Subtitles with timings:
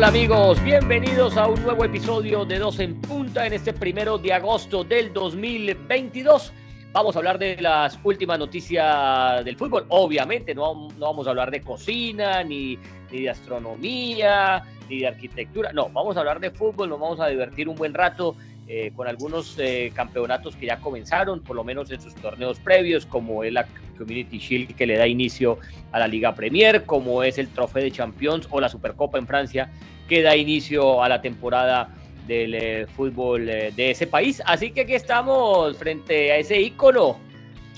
[0.00, 4.32] Hola amigos, bienvenidos a un nuevo episodio de Dos en Punta en este primero de
[4.32, 6.54] agosto del 2022.
[6.90, 9.84] Vamos a hablar de las últimas noticias del fútbol.
[9.90, 12.78] Obviamente, no, no vamos a hablar de cocina, ni,
[13.12, 15.70] ni, de astronomía, ni de arquitectura.
[15.74, 18.36] No, vamos a hablar de fútbol, nos vamos a divertir un buen rato
[18.72, 23.04] eh, con algunos eh, campeonatos que ya comenzaron, por lo menos en sus torneos previos,
[23.04, 23.66] como es la
[23.98, 25.58] Community Shield que le da inicio
[25.90, 29.72] a la Liga Premier, como es el Trofeo de Champions o la Supercopa en Francia
[30.08, 31.88] que da inicio a la temporada
[32.28, 34.40] del eh, fútbol eh, de ese país.
[34.46, 37.18] Así que aquí estamos frente a ese ícono.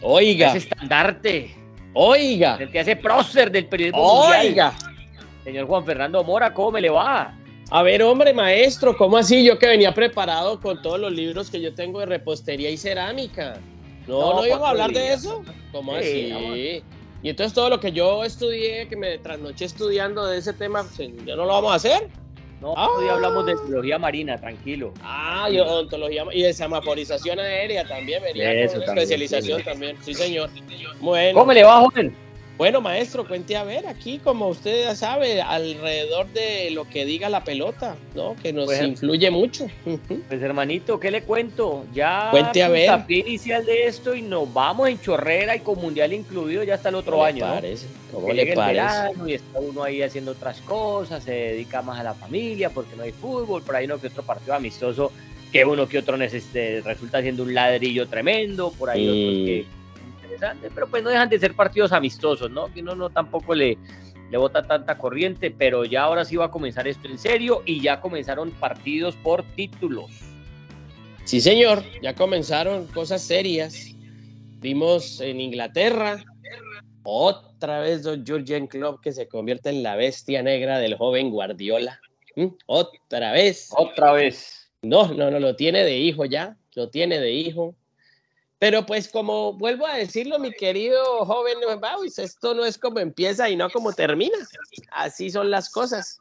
[0.02, 0.48] Oiga.
[0.48, 1.54] Ese estandarte.
[1.94, 2.58] Oiga.
[2.60, 4.72] El que hace prócer del periodismo Oiga.
[4.72, 4.72] mundial.
[5.42, 7.34] Señor Juan Fernando Mora, ¿cómo me le va?
[7.74, 9.46] A ver, hombre, maestro, ¿cómo así?
[9.46, 13.54] Yo que venía preparado con todos los libros que yo tengo de repostería y cerámica.
[14.06, 15.42] No, no, no íbamos a hablar de eso.
[15.72, 16.84] ¿Cómo sí, así?
[17.22, 21.08] Y entonces todo lo que yo estudié, que me trasnoché estudiando de ese tema, pues,
[21.24, 22.08] ¿ya no lo vamos a hacer?
[22.60, 22.88] No, ah.
[22.98, 24.92] hoy hablamos de biología marina, tranquilo.
[25.02, 29.64] Ah, y ontología y de semaforización aérea también, venía Eso con también, especialización sí.
[29.64, 29.96] también.
[30.02, 30.50] Sí, señor.
[31.00, 31.38] Bueno.
[31.38, 32.14] ¿Cómo le va, joven?
[32.58, 37.28] Bueno, maestro, cuente a ver aquí, como usted ya sabe, alrededor de lo que diga
[37.28, 38.36] la pelota, ¿no?
[38.40, 39.66] Que nos pues, influye mucho.
[40.28, 41.84] Pues hermanito, ¿qué le cuento?
[41.92, 43.04] Ya cuente a ver.
[43.08, 46.96] inicial de esto y nos vamos en chorrera y con mundial incluido ya hasta el
[46.96, 47.46] otro ¿Cómo año.
[47.46, 47.86] Le parece?
[47.86, 48.12] ¿no?
[48.12, 49.10] ¿Cómo que le parece?
[49.26, 53.02] y está uno ahí haciendo otras cosas, se dedica más a la familia porque no
[53.02, 55.10] hay fútbol, por ahí no que otro partido amistoso
[55.52, 59.10] que uno que otro necesite, resulta siendo un ladrillo tremendo, por ahí mm.
[59.10, 59.66] otros que
[60.74, 62.72] pero pues no dejan de ser partidos amistosos, ¿no?
[62.72, 63.78] Que uno no tampoco le,
[64.30, 67.80] le bota tanta corriente, pero ya ahora sí va a comenzar esto en serio y
[67.80, 70.10] ya comenzaron partidos por títulos.
[71.24, 73.94] Sí, señor, ya comenzaron cosas serias.
[74.60, 76.24] Vimos en Inglaterra
[77.04, 82.00] otra vez Don Jurgen Klopp que se convierte en la bestia negra del joven Guardiola.
[82.36, 82.46] ¿Mm?
[82.66, 83.70] Otra vez.
[83.76, 84.72] Otra vez.
[84.82, 87.74] No, no, no, lo tiene de hijo ya, lo tiene de hijo.
[88.62, 91.58] Pero pues como vuelvo a decirlo, mi querido joven,
[92.16, 94.38] esto no es como empieza y no como termina.
[94.92, 96.16] Así son las cosas.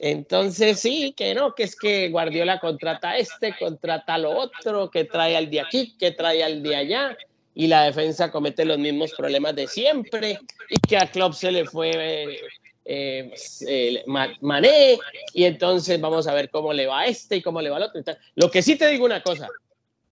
[0.00, 4.90] Entonces sí, que no, que es que Guardiola contrata a este, contrata a lo otro,
[4.90, 7.16] que trae al de aquí, que trae al de allá,
[7.54, 11.66] y la defensa comete los mismos problemas de siempre, y que a Klopp se le
[11.66, 12.40] fue
[12.84, 13.32] eh,
[13.68, 14.04] eh,
[14.40, 14.98] Mané,
[15.32, 17.84] y entonces vamos a ver cómo le va a este y cómo le va al
[17.84, 18.02] otro.
[18.34, 19.48] Lo que sí te digo una cosa,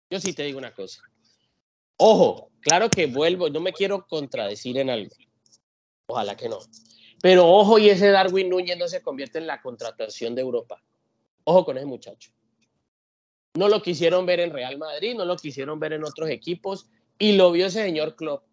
[0.08, 1.02] yo sí te digo una cosa.
[1.98, 5.14] Ojo, claro que vuelvo, no me quiero contradecir en algo.
[6.08, 6.58] Ojalá que no.
[7.22, 10.82] Pero ojo, y ese Darwin Núñez no se convierte en la contratación de Europa.
[11.44, 12.30] Ojo con ese muchacho.
[13.54, 17.32] No lo quisieron ver en Real Madrid, no lo quisieron ver en otros equipos, y
[17.32, 18.44] lo vio ese señor Klopp.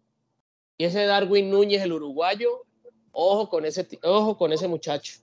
[0.78, 2.64] Y ese Darwin Núñez, el uruguayo,
[3.12, 5.20] ojo con ese, ojo con ese muchacho.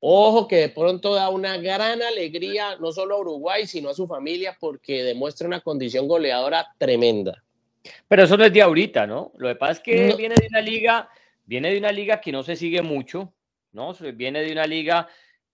[0.00, 4.06] Ojo que de pronto da una gran alegría no solo a Uruguay, sino a su
[4.06, 7.44] familia porque demuestra una condición goleadora tremenda.
[8.08, 9.32] Pero eso no es de ahorita, ¿no?
[9.36, 10.16] Lo que pasa es que no.
[10.16, 11.08] viene de una liga,
[11.44, 13.32] viene de una liga que no se sigue mucho,
[13.72, 13.94] ¿no?
[14.14, 15.06] Viene de una liga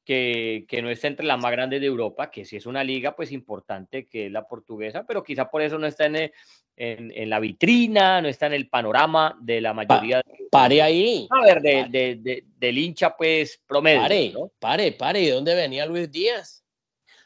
[0.07, 3.17] que, que no está entre las más grandes de Europa, que sí es una liga
[3.17, 6.33] pues importante, que es la portuguesa, pero quizá por eso no está en, en,
[6.77, 10.23] en, la vitrina, no está en el panorama de la mayoría.
[10.23, 11.27] Pa, pare ahí.
[11.29, 14.03] A ver, de, de, de, del hincha, pues, promedio.
[14.03, 14.53] Pare, ¿no?
[14.61, 15.21] pare, pare.
[15.23, 16.65] ¿De dónde venía Luis Díaz?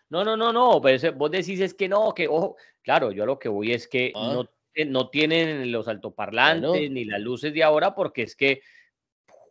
[0.08, 0.80] No, no, no, no.
[0.80, 2.56] Pues vos decís es que no, que ojo.
[2.80, 4.32] Claro, yo lo que voy es que ah.
[4.32, 4.50] no,
[4.86, 6.94] no tienen los altoparlantes bueno.
[6.94, 8.62] ni las luces de ahora, porque es que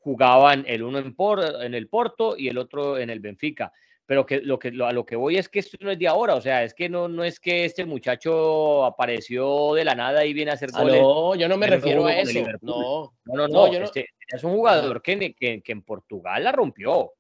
[0.02, 3.72] jugaban el uno en, Por, en el Porto y el otro en el Benfica
[4.10, 6.08] pero que lo que lo, a lo que voy es que esto no es de
[6.08, 10.26] ahora, o sea, es que no, no es que este muchacho apareció de la nada
[10.26, 10.96] y viene a hacer goles.
[10.96, 12.40] Ah, no, yo no me refiero a eso.
[12.62, 13.86] No, no, no, no, yo no.
[13.86, 17.14] Este, es un jugador que, que, que, en Portugal la rompió,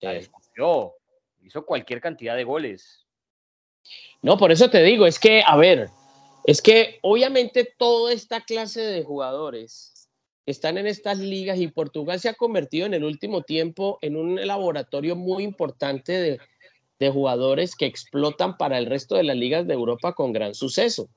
[0.00, 0.96] la descubrió,
[1.40, 3.06] hizo cualquier cantidad de goles.
[4.20, 5.88] No, por eso te digo, es que, a ver,
[6.44, 9.95] es que obviamente toda esta clase de jugadores
[10.46, 14.36] están en estas ligas y Portugal se ha convertido en el último tiempo en un
[14.46, 16.38] laboratorio muy importante de,
[16.98, 21.08] de, jugadores que explotan para el resto de las ligas de Europa con gran suceso.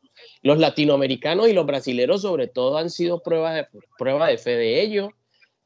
[0.42, 3.68] Los latinoamericanos y los brasileros sobre todo han sido prueba de,
[3.98, 5.12] prueba de fe de ello,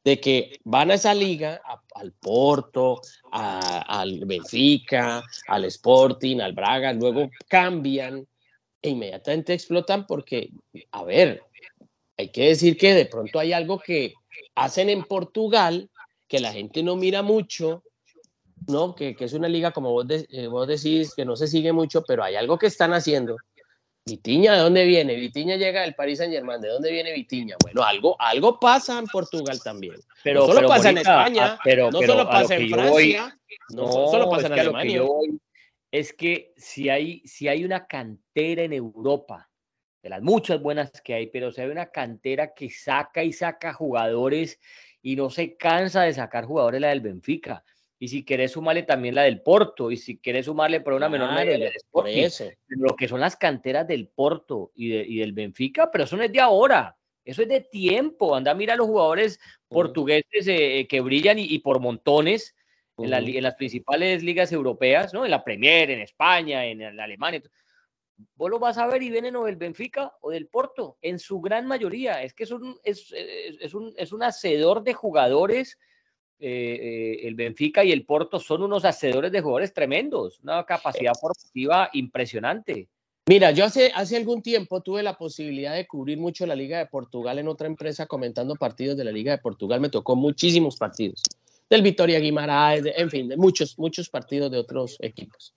[0.04, 1.62] de que van a esa liga,
[1.96, 3.00] al Porto,
[3.32, 8.28] al Benfica, al Sporting, al Braga, luego cambian
[8.82, 10.50] e inmediatamente explotan porque,
[10.92, 11.42] a ver,
[12.24, 14.14] hay que decir que de pronto hay algo que
[14.56, 15.90] hacen en Portugal
[16.28, 17.84] que la gente no mira mucho,
[18.68, 18.96] ¿no?
[18.96, 21.72] Que, que es una liga, como vos, de, eh, vos, decís, que no se sigue
[21.74, 23.38] mucho, pero hay algo que están haciendo,
[24.06, 25.16] Vitiña, ¿de dónde viene?
[25.16, 26.60] Vitiña llega del Paris Saint Germain.
[26.60, 27.56] ¿De dónde viene Vitiña?
[27.62, 29.96] Bueno, algo, algo pasa en Portugal también.
[30.24, 33.40] Pero, no solo pasa en España, pero, no solo pasa en Francia,
[33.70, 35.04] no, solo pasa en Alemania.
[35.90, 39.50] es que si hay, si hay una cantera en Europa,
[40.04, 43.74] de las muchas buenas que hay, pero si hay una cantera que saca y saca
[43.74, 44.60] jugadores
[45.02, 47.64] y no se cansa de sacar jugadores la del Benfica
[48.04, 51.34] y si querés sumarle también la del Porto, y si querés sumarle por una menor
[51.34, 52.28] medida del Sporting,
[52.68, 56.42] lo que son las canteras del Porto y, del Benfica, pero eso no es de
[56.42, 58.36] ahora, eso es de tiempo.
[58.36, 59.40] Anda, mira a los jugadores
[59.70, 62.58] portugueses eh, eh, que brillan y, por montones
[62.98, 65.24] en, las principales ligas europeas, ¿no?
[65.24, 67.42] En la Premier, en España, en, Alemania.
[68.36, 71.40] Vos lo vas a ver y vienen o del Benfica o del Porto, en su
[71.42, 72.24] gran mayoría.
[72.24, 75.78] Es que es un, es, es un, es un hacedor de jugadores
[76.46, 76.50] eh,
[77.22, 81.90] eh, el Benfica y el Porto son unos hacedores de jugadores tremendos, una capacidad formativa
[81.94, 82.90] impresionante.
[83.28, 86.88] Mira, yo hace, hace algún tiempo tuve la posibilidad de cubrir mucho la Liga de
[86.88, 89.80] Portugal en otra empresa comentando partidos de la Liga de Portugal.
[89.80, 91.22] Me tocó muchísimos partidos.
[91.70, 95.56] Del Vitoria Guimaraes, en fin, de muchos, muchos partidos de otros equipos.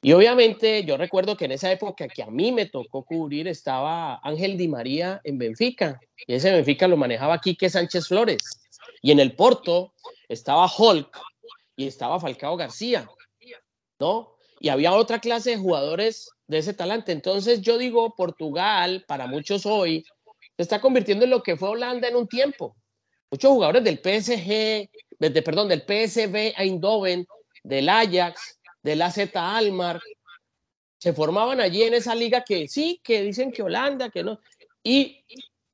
[0.00, 4.20] Y obviamente yo recuerdo que en esa época que a mí me tocó cubrir estaba
[4.22, 6.00] Ángel Di María en Benfica.
[6.26, 8.38] Y ese Benfica lo manejaba Quique Sánchez Flores.
[9.02, 9.94] Y en el Porto
[10.28, 11.18] estaba Hulk
[11.76, 13.08] y estaba Falcao García,
[13.98, 14.36] ¿no?
[14.60, 17.12] Y había otra clase de jugadores de ese talante.
[17.12, 20.04] Entonces yo digo, Portugal, para muchos hoy,
[20.56, 22.76] se está convirtiendo en lo que fue Holanda en un tiempo.
[23.30, 27.26] Muchos jugadores del PSG, desde, perdón, del PSV Eindhoven,
[27.62, 30.00] del Ajax, del AZ Almar,
[30.98, 34.40] se formaban allí en esa liga que sí, que dicen que Holanda, que no.
[34.82, 35.24] Y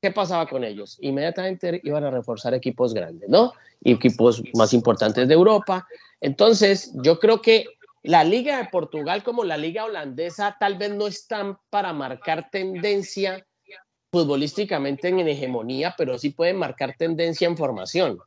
[0.01, 0.99] ¿qué pasaba con ellos?
[1.01, 3.53] Inmediatamente iban a reforzar equipos grandes, ¿no?
[3.83, 5.87] Y equipos más importantes de Europa.
[6.21, 7.67] Entonces, yo creo que
[8.03, 13.47] la Liga de Portugal como la Liga holandesa tal vez no están para marcar tendencia
[14.13, 18.19] futbolísticamente en hegemonía, pero sí pueden marcar tendencia en formación.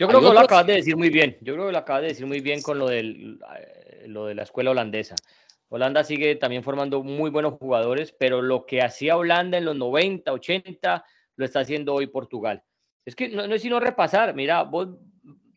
[0.00, 1.36] Yo creo que lo acabas de decir muy bien.
[1.42, 4.34] Yo creo que lo acabas de decir muy bien con lo, del, eh, lo de
[4.34, 5.14] la escuela holandesa.
[5.68, 10.32] Holanda sigue también formando muy buenos jugadores, pero lo que hacía Holanda en los 90,
[10.32, 11.04] 80,
[11.36, 12.62] lo está haciendo hoy Portugal.
[13.04, 14.34] Es que no, es sino repasar.
[14.34, 14.88] Mira, vos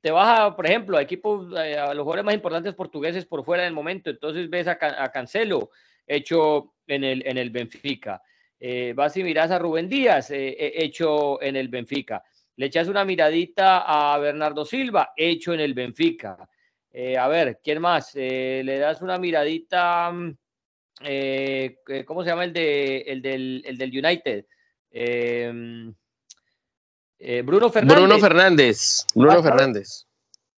[0.01, 3.45] te vas, a, por ejemplo, a equipos, eh, a los jugadores más importantes portugueses por
[3.45, 4.09] fuera del momento.
[4.09, 5.69] Entonces ves a, Cancelo
[6.05, 8.21] hecho en el, en el Benfica.
[8.59, 12.21] Eh, vas y miras a Rubén Díaz eh, hecho en el Benfica.
[12.55, 16.37] Le echas una miradita a Bernardo Silva hecho en el Benfica.
[16.91, 18.11] Eh, a ver, ¿quién más?
[18.13, 20.11] Eh, le das una miradita.
[20.11, 20.37] Mm,
[21.01, 24.45] eh, ¿Cómo se llama el, de, el, del, el del United?
[24.91, 25.93] Em,
[27.43, 27.97] Bruno Fernández.
[27.97, 29.05] Bruno Fernández.
[29.15, 30.05] Bruno Fernández.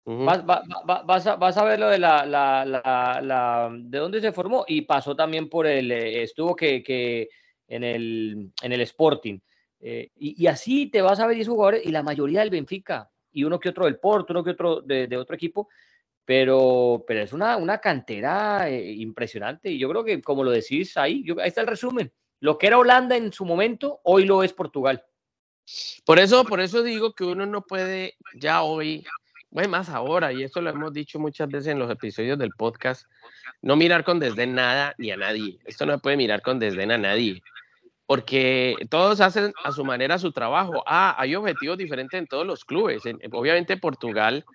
[0.06, 4.82] vas, a, vas, a, ver lo de la, la, la, de dónde se formó y
[4.82, 7.30] pasó también por el, estuvo que, que
[7.68, 9.40] en, el, en el Sporting.
[9.84, 13.60] Y, así te vas a ver 10 jugadores y la mayoría del Benfica y uno
[13.60, 15.68] que otro del Porto, uno que otro de, otro equipo
[16.26, 19.70] pero, pero es una, una cantera eh, impresionante.
[19.70, 22.14] Y yo creo que, como lo decís ahí, ahí está el resumen.
[22.40, 25.04] Lo que era Holanda en su momento, hoy lo es Portugal.
[26.06, 29.06] Por eso, por eso digo que uno no puede ya hoy,
[29.50, 33.06] bueno, más ahora, y esto lo hemos dicho muchas veces en los episodios del podcast,
[33.62, 35.60] no mirar con desdén nada ni a nadie.
[35.66, 37.42] Esto no puede mirar con desdén a nadie,
[38.06, 40.84] porque todos hacen a su manera su trabajo.
[40.86, 43.04] Ah, hay objetivos diferentes en todos los clubes.
[43.32, 44.46] obviamente Portugal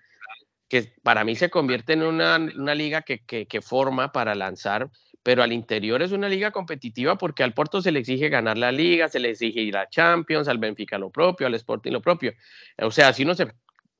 [0.69, 2.37] que para mí se convierte en una,
[2.75, 4.89] liga que, forma para lanzar,
[5.23, 8.71] pero al interior es una liga competitiva porque al Porto se le exige ganar la
[8.71, 12.33] liga, se le exige ir a Champions, al Benfica lo propio, al Sporting lo propio.
[12.77, 13.51] O sea, si uno se,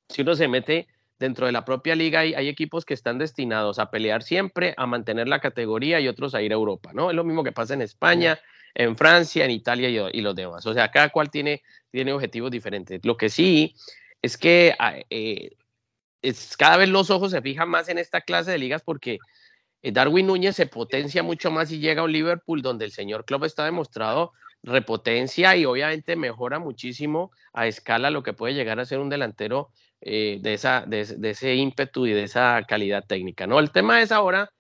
[0.08, 0.88] si uno se mete
[1.18, 4.86] dentro de la propia liga, hay, hay equipos que están destinados a pelear siempre, a
[4.86, 7.10] mantener la categoría y otros a ir a Europa, ¿no?
[7.10, 8.40] Es lo mismo que pasa en España,
[8.80, 10.66] en Francia, en Italia y, los demás.
[10.66, 13.04] O sea, cada cual tiene, tiene objetivos diferentes.
[13.04, 13.76] Lo que sí
[14.22, 15.50] es que ah, eh,
[16.22, 19.20] es, cada vez los ojos se fijan más en esta clase de ligas porque
[19.82, 23.26] eh, Darwin Núñez se potencia mucho más y llega a un Liverpool donde el señor
[23.26, 24.32] Klopp está demostrado
[24.64, 29.72] repotencia y obviamente mejora muchísimo a escala lo que puede llegar a ser un delantero
[30.00, 33.46] eh, de, esa, de, ese ímpetu y de esa calidad técnica.
[33.46, 33.60] ¿no?
[33.60, 34.54] El tema es ahora,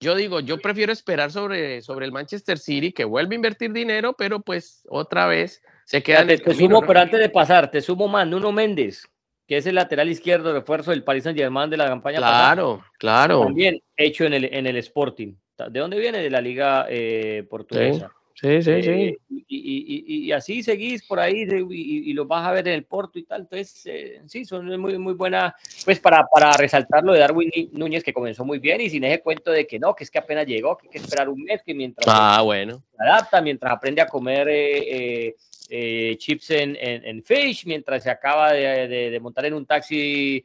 [0.00, 4.14] yo digo, yo prefiero esperar sobre, sobre el Manchester City que vuelve a invertir dinero,
[4.16, 6.26] pero pues otra vez se queda...
[6.26, 9.08] Te, te sumo, pero antes de pasar, te sumo más, Nuno Méndez
[9.46, 13.44] que es el lateral izquierdo refuerzo del Paris Saint Germain de la campaña claro, Claro,
[13.44, 15.34] También hecho en el, en el Sporting.
[15.70, 16.18] ¿De dónde viene?
[16.18, 18.12] De la liga eh, portuguesa.
[18.34, 18.90] Sí, sí, sí.
[18.90, 23.24] Eh, y, así seguís por ahí y, lo vas a ver en el Porto y
[23.24, 23.42] tal.
[23.42, 28.02] Entonces, eh, sí, son muy, muy buenas, pues para, para resaltar lo de Darwin Núñez,
[28.02, 30.46] que comenzó muy bien y sin ese cuento de que no, que es que apenas
[30.46, 32.82] llegó, que hay que esperar un mes, que mientras ah, bueno.
[32.96, 38.88] se adapta, mientras aprende a comer eh, chips en, en, fish, mientras se acaba de,
[38.88, 40.44] de, montar en un taxi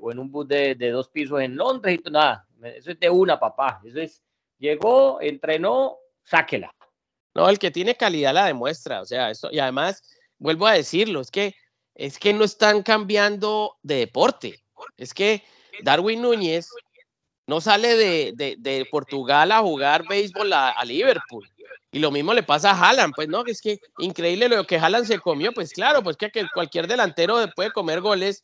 [0.00, 3.10] o en un bus de, de, dos pisos en Londres y nada, eso es de
[3.10, 3.80] una, papá.
[3.84, 4.22] Eso es,
[4.58, 6.74] llegó, entrenó, sáquela.
[7.34, 10.02] No, el que tiene calidad la demuestra, o sea, eso, y además,
[10.38, 11.54] vuelvo a decirlo, es que,
[11.94, 14.62] es que no están cambiando de deporte,
[14.96, 15.42] es que
[15.82, 16.68] Darwin Núñez
[17.46, 21.48] no sale de, de, Portugal a jugar béisbol a, Liverpool.
[21.90, 25.06] Y lo mismo le pasa a Haaland, pues no, es que increíble lo que Haaland
[25.06, 28.42] se comió, pues claro, pues que cualquier delantero puede comer goles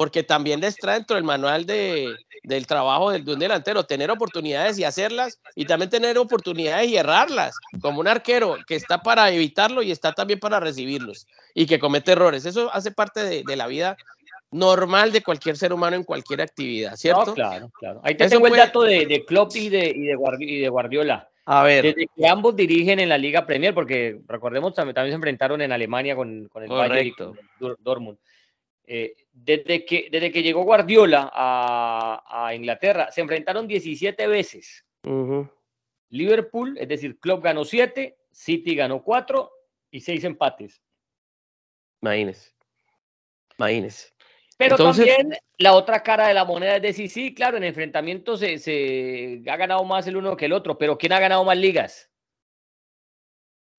[0.00, 4.78] porque también está dentro del manual de, del trabajo del, de un delantero, tener oportunidades
[4.78, 9.82] y hacerlas, y también tener oportunidades y errarlas, como un arquero que está para evitarlo
[9.82, 12.46] y está también para recibirlos, y que comete errores.
[12.46, 13.98] Eso hace parte de, la vida
[14.50, 17.34] normal de cualquier ser humano en cualquier actividad, ¿cierto?
[17.34, 18.00] claro, claro.
[18.02, 21.28] Ahí te tengo el dato de, de Klopp y de, y de, Guardiola.
[21.44, 21.84] A ver.
[21.84, 25.72] Desde que ambos dirigen en la Liga Premier, porque recordemos también, también se enfrentaron en
[25.72, 27.36] Alemania con, con el Bayern
[27.80, 28.16] Dortmund.
[28.84, 34.84] Eh, desde, que, desde que llegó Guardiola a, Inglaterra, se enfrentaron 17 veces.
[36.08, 39.50] Liverpool, es decir, Club ganó 7, City ganó 4
[39.92, 40.82] y 6 empates.
[42.02, 42.52] Imagínese.
[43.58, 44.08] Imagínese.
[44.56, 48.58] Pero también la otra cara de la moneda es decir, sí, claro, en enfrentamientos se,
[48.58, 52.09] se, ha ganado más el uno que el otro, pero ¿quién ha ganado más ligas?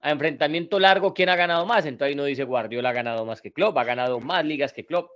[0.01, 1.85] A enfrentamiento largo, ¿quién ha ganado más?
[1.85, 4.85] Entonces ahí no dice Guardiola ha ganado más que Klopp, ha ganado más ligas que
[4.85, 5.09] Klopp.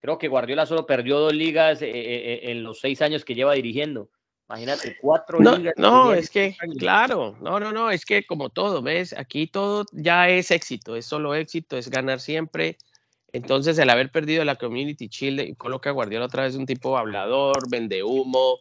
[0.00, 3.34] Creo que Guardiola solo perdió dos ligas eh, eh, eh, en los seis años que
[3.34, 4.10] lleva dirigiendo.
[4.48, 5.74] Imagínate, cuatro ligas.
[5.76, 9.12] No, es que, claro, no, no, no, es que como todo, ¿ves?
[9.12, 12.78] Aquí todo ya es éxito, es solo éxito, es ganar siempre.
[13.32, 17.68] Entonces, el haber perdido la Community Chile coloca a Guardiola otra vez un tipo hablador,
[17.68, 18.58] vende humo,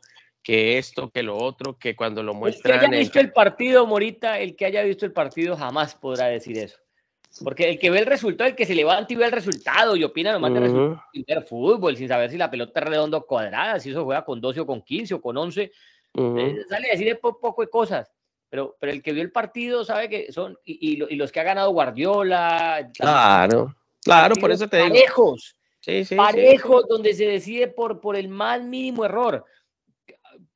[0.47, 2.75] que esto, que lo otro, que cuando lo muestran.
[2.75, 6.27] El que haya visto el partido, Morita, el que haya visto el partido jamás podrá
[6.27, 6.77] decir eso.
[7.43, 10.05] Porque el que ve el resultado, el que se levanta y ve el resultado y
[10.05, 13.25] opina nomás de resultado sin ver fútbol, sin saber si la pelota es redonda o
[13.25, 16.91] cuadrada, si eso juega con 12 o con 15 o con 11, eh, sale a
[16.91, 18.09] decir poco de cosas.
[18.49, 21.71] Pero, pero el que vio el partido sabe que son, y, los que ha ganado
[21.71, 22.89] Guardiola.
[22.97, 24.95] Claro, claro, por eso te digo.
[24.95, 29.43] Parejos, sí, sí, parejos donde se decide por, por el más mínimo error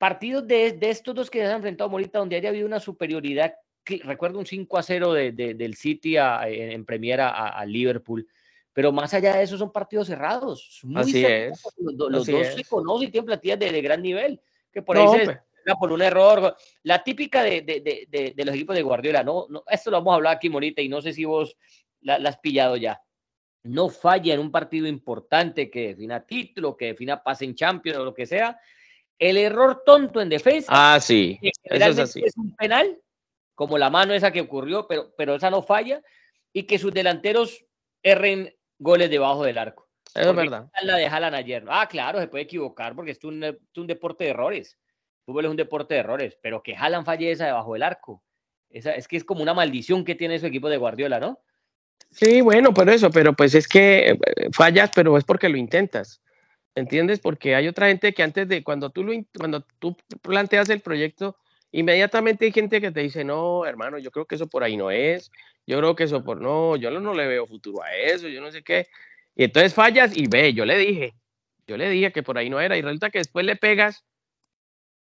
[0.01, 3.53] partidos de, estos dos que se han enfrentado Morita, donde haya habido una superioridad,
[4.03, 8.27] recuerdo un 5 a 0 de, del City en, Premier a, Liverpool,
[8.73, 10.79] pero más allá de eso son partidos cerrados.
[10.81, 11.61] Muy Así es.
[11.77, 14.41] Los, dos se conocen y tienen platillas de, gran nivel,
[14.73, 16.57] que por ahí se, por un error.
[16.81, 19.45] La típica de, de, los equipos de Guardiola, ¿no?
[19.51, 21.55] no Esto lo vamos a hablar aquí, Morita, y no sé si vos
[22.01, 22.99] la, has pillado ya.
[23.61, 28.05] No falla en un partido importante que defina título, que defina pase en Champions o
[28.05, 28.59] lo que sea,
[29.21, 30.67] el error tonto en defensa.
[30.73, 31.39] Ah, sí.
[31.41, 32.23] Eso es, así.
[32.25, 32.97] es un penal,
[33.53, 36.01] como la mano esa que ocurrió, pero, pero esa no falla.
[36.51, 37.63] Y que sus delanteros
[38.01, 39.87] erren goles debajo del arco.
[40.15, 40.69] es verdad.
[40.81, 41.05] La de
[41.37, 41.63] ayer.
[41.69, 43.45] Ah, claro, se puede equivocar porque es un,
[43.77, 44.79] un deporte de errores.
[45.23, 48.23] fútbol es un deporte de errores, pero que Haaland falle esa debajo del arco.
[48.71, 51.39] Esa, es que es como una maldición que tiene su equipo de Guardiola, ¿no?
[52.09, 54.19] Sí, bueno, por eso, pero pues es que eh,
[54.51, 56.21] fallas, pero es porque lo intentas.
[56.75, 57.19] ¿Entiendes?
[57.19, 61.35] Porque hay otra gente que antes de, cuando tú, lo, cuando tú planteas el proyecto,
[61.71, 64.89] inmediatamente hay gente que te dice, no, hermano, yo creo que eso por ahí no
[64.89, 65.31] es,
[65.67, 68.51] yo creo que eso por, no, yo no, le veo futuro a eso, yo no
[68.51, 68.87] sé qué.
[69.35, 71.13] Y entonces fallas y ve, yo le dije,
[71.67, 74.05] yo le dije que por ahí no era, y resulta que después le pegas,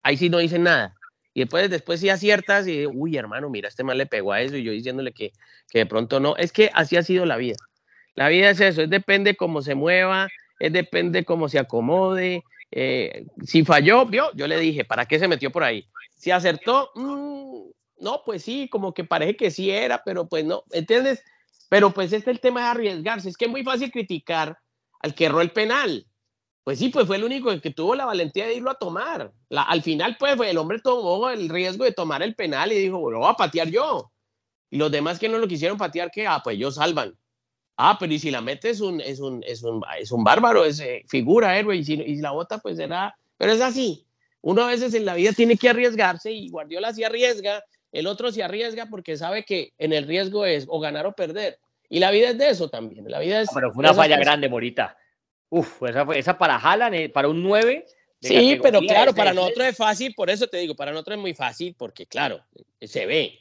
[0.01, 0.95] ahí sí no dicen nada.
[1.35, 4.57] Y después, después sí aciertas y, uy, hermano, mira, este mal le pegó a eso,
[4.57, 5.31] y yo diciéndole que,
[5.69, 6.35] que de pronto no.
[6.35, 7.57] Es que así ha sido la vida.
[8.15, 10.27] La vida es eso, es depende cómo se mueva,
[10.59, 12.43] es depende cómo se acomode.
[12.71, 15.87] Eh, si falló, vio, yo le dije, ¿para qué se metió por ahí?
[16.15, 20.63] Si acertó, mm, no, pues sí, como que parece que sí era, pero pues no,
[20.71, 21.23] ¿entiendes?
[21.69, 23.29] Pero pues este es el tema de arriesgarse.
[23.29, 24.57] Es que es muy fácil criticar
[25.01, 26.05] al que erró el penal.
[26.63, 29.31] Pues sí, pues fue el único que tuvo la valentía de irlo a tomar.
[29.49, 33.19] al final, pues el hombre tomó el riesgo de tomar el penal y dijo, bueno,
[33.19, 34.11] voy a patear yo.
[34.69, 37.17] Y los demás que no lo quisieron patear, que, ah, pues ellos salvan.
[37.81, 40.65] Ah, pero y si la mete es un, es un, es un, es un bárbaro,
[40.65, 44.05] es eh, figura héroe, y si, y la bota pues será, pero es así.
[44.41, 48.33] Uno a veces en la vida tiene que arriesgarse y Guardiola se arriesga, el otro
[48.33, 51.57] se arriesga porque sabe que en el riesgo es o ganar o perder.
[51.87, 53.09] Y la vida es de eso también.
[53.09, 53.49] La vida es.
[53.53, 54.97] pero fue una falla grande, Morita.
[55.47, 57.85] Uf, esa, esa para Haaland, eh, para un 9.
[58.19, 61.33] Sí, pero claro, para nosotros es fácil, por eso te digo, para nosotros es muy
[61.33, 62.43] fácil porque, claro,
[62.81, 63.39] se ve.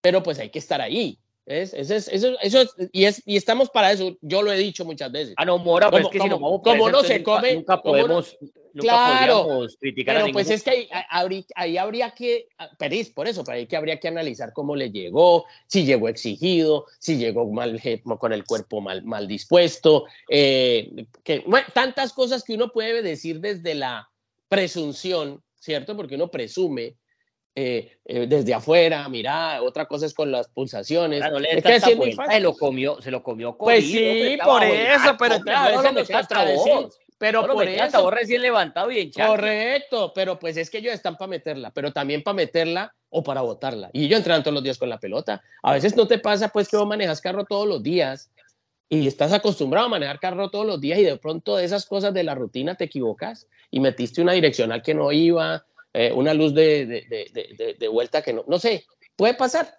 [0.00, 1.18] pero pues hay que estar ahí.
[1.50, 5.10] Eso es, eso, eso y, es, y estamos para eso, yo lo he dicho muchas
[5.10, 5.34] veces.
[5.36, 7.82] Ah, no, Mora, como, es que como, si nos vamos como no se come, nunca
[7.82, 8.36] podemos,
[8.72, 12.46] nunca claro, podríamos criticar pero a pues es que ahí, ahí, ahí habría que,
[12.78, 16.86] Peris, por eso, pero ahí que habría que analizar cómo le llegó, si llegó exigido,
[17.00, 22.44] si llegó mal, je- con el cuerpo mal, mal dispuesto, eh, que, bueno, tantas cosas
[22.44, 24.08] que uno puede decir desde la
[24.48, 25.96] presunción, ¿cierto?
[25.96, 26.94] Porque uno presume
[27.60, 31.20] eh, eh, desde afuera, mira, otra cosa es con las pulsaciones.
[31.20, 31.94] Claro, le es que así
[32.30, 35.92] se lo comió, se lo comió Pues comido, sí, hombre, estaba por eso, pero no
[35.92, 38.02] lo pero por eso.
[38.02, 39.28] vos recién levantado y chanclas.
[39.28, 43.42] Correcto, pero pues es que ellos están para meterla, pero también para meterla o para
[43.42, 43.90] botarla.
[43.92, 45.42] Y yo entreno todos los días con la pelota.
[45.62, 48.30] A veces no te pasa pues que vos manejas carro todos los días
[48.88, 52.14] y estás acostumbrado a manejar carro todos los días y de pronto de esas cosas
[52.14, 56.54] de la rutina te equivocas y metiste una direccional que no iba, eh, una luz
[56.54, 58.84] de, de, de, de, vuelta que no, no sé,
[59.16, 59.78] puede pasar,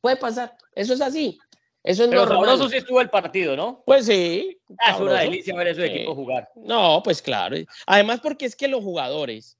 [0.00, 0.56] puede pasar.
[0.74, 1.38] Eso es así.
[1.82, 2.46] Eso es Pero normal.
[2.50, 3.82] sabroso sí estuvo el partido, ¿no?
[3.86, 4.58] Pues sí.
[4.78, 5.90] Ah, es una delicia ver a esos Sí.
[5.90, 6.48] equipos jugar.
[6.56, 7.56] No, pues claro.
[7.86, 9.56] Además, porque es que los jugadores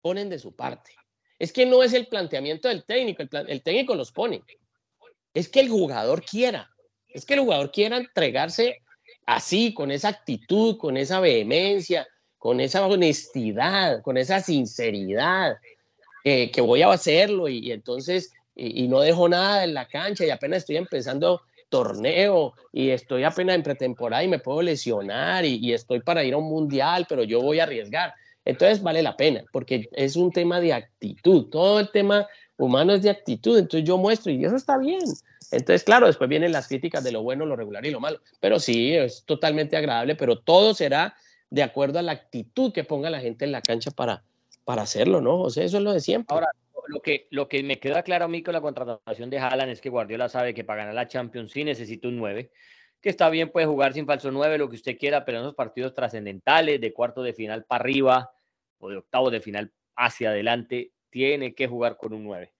[0.00, 0.90] ponen de su parte.
[1.38, 4.42] Es que no es el planteamiento del técnico, el, plan- el técnico los pone.
[5.34, 6.68] Es que el jugador quiera.
[7.08, 8.78] Es que el jugador quiera entregarse
[9.26, 12.06] así, con esa actitud, con esa vehemencia,
[12.42, 15.58] con esa honestidad, con esa sinceridad,
[16.24, 20.30] que voy a hacerlo y, entonces, y, y no dejo nada en la cancha y
[20.30, 25.72] apenas estoy empezando torneo y estoy apenas en pretemporada y me puedo lesionar y, y
[25.72, 28.12] estoy para ir a un mundial, pero yo voy a arriesgar.
[28.44, 33.02] Entonces vale la pena, porque es un tema de actitud, todo el tema humano es
[33.02, 35.04] de actitud, entonces yo muestro y eso está bien.
[35.52, 38.58] Entonces, claro, después vienen las críticas de lo bueno, lo regular y lo malo, pero
[38.58, 41.14] sí, es totalmente agradable, pero todo será
[41.52, 44.24] de acuerdo a la actitud que ponga la gente en la cancha para,
[44.64, 45.50] para hacerlo, ¿no?
[45.50, 46.32] Sea, eso es lo de siempre.
[46.34, 46.48] Ahora,
[46.86, 49.82] lo que, lo que me queda claro a mí con la contratación de Haaland es
[49.82, 52.50] que Guardiola sabe que para ganar la Champions sí necesita un 9,
[53.02, 55.54] que está bien, puede jugar sin falso 9, lo que usted quiera, pero en esos
[55.54, 58.32] partidos trascendentales, de cuarto de final para arriba
[58.78, 62.50] o de octavo de final hacia adelante, tiene que jugar con un 9.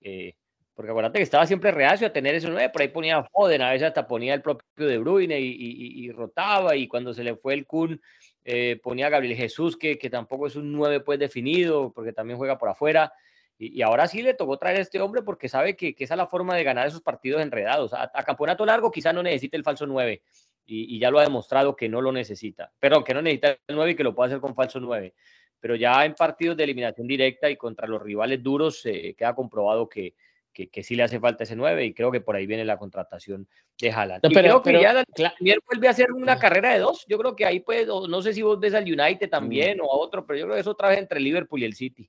[0.00, 0.34] Eh,
[0.80, 3.70] porque acuérdate que estaba siempre reacio a tener ese 9, por ahí ponía Foden, a
[3.70, 7.66] veces hasta ponía el propio De Bruyne y, rotaba, y cuando se le fue el
[7.66, 8.00] Kun,
[8.46, 12.38] eh, ponía a Gabriel Jesús, que, que tampoco es un 9 pues definido, porque también
[12.38, 13.12] juega por afuera.
[13.58, 16.18] Y, ahora sí le tocó traer a este hombre porque sabe que, que esa es
[16.18, 17.92] la forma de ganar esos partidos enredados.
[17.92, 20.22] A, campeonato largo quizá no necesite el falso 9
[20.64, 22.72] y, ya lo ha demostrado que no lo necesita.
[22.80, 25.12] Perdón, que no necesita el 9 y que lo puede hacer con falso 9.
[25.60, 29.86] Pero ya en partidos de eliminación directa y contra los rivales duros eh, queda comprobado
[29.86, 30.14] que,
[30.52, 32.76] que, que sí le hace falta ese 9 y creo que por ahí viene la
[32.78, 33.48] contratación
[33.80, 34.22] de Haaland.
[34.22, 35.34] No, Y pero- creo que pero- ya la-
[35.68, 37.04] vuelve a hacer una carrera de dos.
[37.08, 39.82] Yo creo que ahí puede, o no sé si vos ves al United también Mm.
[39.82, 42.08] o a otro, pero yo creo que es otra vez entre Liverpool y el City.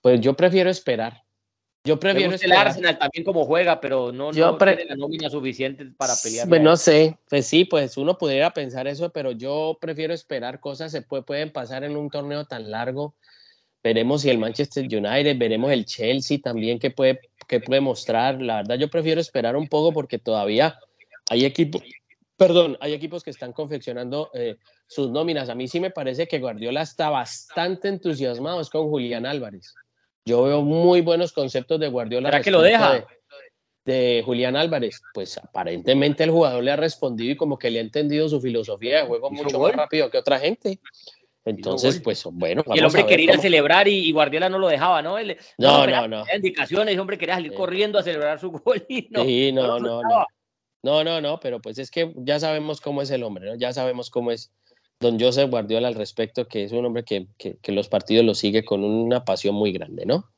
[0.00, 1.22] Pues yo prefiero esperar.
[1.84, 2.68] Yo prefiero gusta el esperar.
[2.68, 6.48] Arsenal también como juega, pero no, Yo no tiene la nómina suficiente para pelear.
[6.48, 10.92] Pues no sé, pues sí, pues uno pudiera pensar eso, pero yo prefiero esperar cosas,
[10.92, 13.14] se puede- pueden pasar en un torneo tan largo.
[13.82, 18.40] Veremos si el Manchester United, veremos el Chelsea también que puede, que puede mostrar.
[18.40, 20.78] La verdad, yo prefiero esperar un poco porque todavía
[21.28, 21.82] hay equipos,
[22.36, 25.48] perdón, hay equipos que están confeccionando eh, sus nóminas.
[25.48, 29.74] A mí sí me parece que Guardiola está bastante entusiasmado es con Julián Álvarez.
[30.24, 32.28] Yo veo muy buenos conceptos de Guardiola.
[32.28, 32.92] ¿Será que lo deja?
[32.94, 33.04] de-
[33.84, 37.82] de Julián Álvarez, pues aparentemente el jugador le ha respondido y como que le ha
[37.82, 40.78] entendido su filosofía de juego mucho más rápido que otra gente.
[41.44, 44.48] Entonces, pues bueno, Y el hombre a quería ir a cómo- celebrar y, y Guardiola
[44.48, 45.18] no lo dejaba, ¿no?
[45.18, 46.24] Él- No, no, no.
[46.34, 47.56] indicaciones, el hombre quería salir Sí.
[47.56, 49.24] corriendo a celebrar su gol y no.
[49.24, 50.24] Sí, no, no, no.
[50.84, 53.54] No, no, no, pero pues es que ya sabemos cómo es el hombre, ¿no?
[53.56, 54.52] Ya sabemos cómo es
[55.00, 58.34] don Joseph Guardiola al respecto, que es un hombre que, que, que los partidos lo
[58.34, 60.30] sigue con una pasión muy grande, ¿no?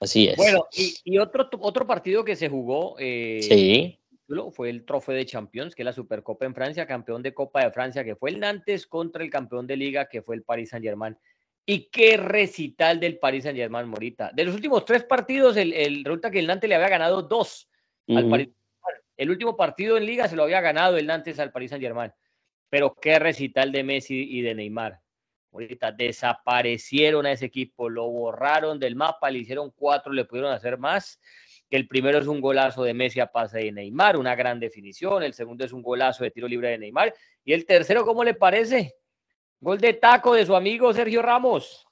[0.00, 0.36] Así es.
[0.36, 3.98] Bueno, y, y otro, otro partido que se jugó eh, sí,
[4.32, 7.64] título fue el Trofeo de Champions, que es la Supercopa en Francia, campeón de Copa
[7.64, 10.70] de Francia, que fue el Nantes contra el campeón de Liga, que fue el Paris
[10.70, 11.18] Saint-Germain.
[11.66, 14.30] Y qué recital del Paris Saint-Germain, Morita.
[14.32, 17.68] De los últimos tres partidos, el, el, resulta que el Nantes le había ganado dos
[18.08, 18.30] al.
[18.30, 19.02] Paris Saint-Germain.
[19.18, 22.10] El último partido en Liga se lo había ganado el Nantes al Paris Saint-Germain.
[22.70, 24.98] Pero qué recital de Messi y de Neymar.
[25.52, 30.78] Ahorita desaparecieron a ese equipo, lo borraron del mapa, le hicieron cuatro, le pudieron hacer
[30.78, 31.20] más.
[31.72, 35.22] El primero es un golazo de Messi a pase de Neymar, una gran definición.
[35.22, 37.14] El segundo es un golazo de tiro libre de Neymar.
[37.46, 38.96] Y el tercero, ¿cómo le parece?
[39.58, 41.86] Gol de taco de su amigo Sergio Ramos.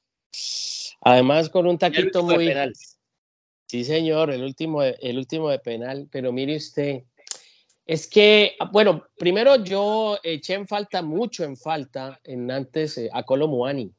[1.01, 2.49] Además con un taquito muy...
[2.49, 2.75] penal.
[3.69, 7.05] Sí, señor, el último, de- el último de penal, pero mire usted,
[7.87, 13.23] es que, bueno, primero yo eché en falta, mucho en falta, en antes eh, a
[13.23, 13.91] Colo Muani.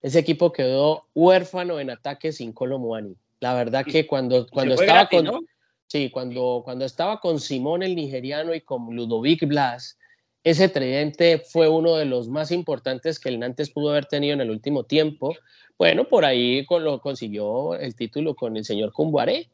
[0.00, 3.14] Ese equipo quedó huérfano en ataque sin Colo Muani.
[3.40, 5.24] La verdad que cuando, cuando estaba gratis, con...
[5.26, 5.40] ¿no?
[5.86, 9.98] Sí, cuando, cuando estaba con Simón el nigeriano y con Ludovic Blas,
[10.44, 14.40] ese tridente fue uno de los más importantes que el Nantes pudo haber tenido en
[14.40, 15.34] el último tiempo.
[15.76, 19.48] Bueno, por ahí lo consiguió el título con el señor Cumbuaré.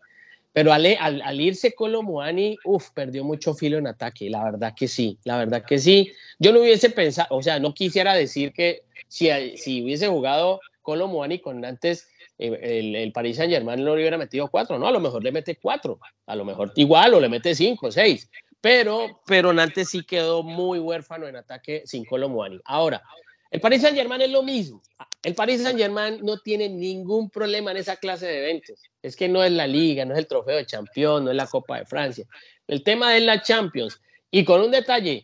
[0.52, 5.18] Pero al, al, irse Colomuani, uff, perdió mucho filo en ataque, la verdad que sí,
[5.24, 6.12] la verdad que sí.
[6.38, 11.40] Yo no hubiese pensado, o sea, no quisiera decir que si, si hubiese jugado Colomuani
[11.40, 12.06] con Nantes,
[12.38, 15.32] el, el Paris Saint Germain no le hubiera metido cuatro, no, a lo mejor le
[15.32, 18.28] mete cuatro, a lo mejor igual o le mete cinco, seis,
[18.60, 22.60] pero, pero Nantes sí quedó muy huérfano en ataque sin Colomuani.
[22.64, 23.02] Ahora,
[23.50, 24.82] el Paris Saint Germain es lo mismo.
[25.22, 28.82] El Paris Saint Germain no tiene ningún problema en esa clase de eventos.
[29.00, 31.46] Es que no es la liga, no es el trofeo de campeón, no es la
[31.46, 32.24] Copa de Francia.
[32.66, 34.00] El tema es la Champions.
[34.30, 35.22] Y con un detalle,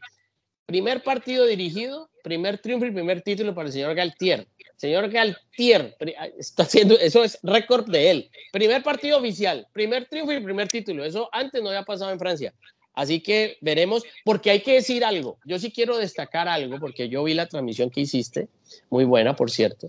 [0.66, 4.46] primer partido dirigido, primer triunfo y primer título para el señor Galtier.
[4.80, 5.94] Señor Galtier
[6.38, 8.30] está haciendo, eso es récord de él.
[8.50, 11.04] Primer partido oficial, primer triunfo y primer título.
[11.04, 12.54] Eso antes no había pasado en Francia.
[12.94, 15.38] Así que veremos, porque hay que decir algo.
[15.44, 18.48] Yo sí quiero destacar algo, porque yo vi la transmisión que hiciste,
[18.88, 19.86] muy buena, por cierto,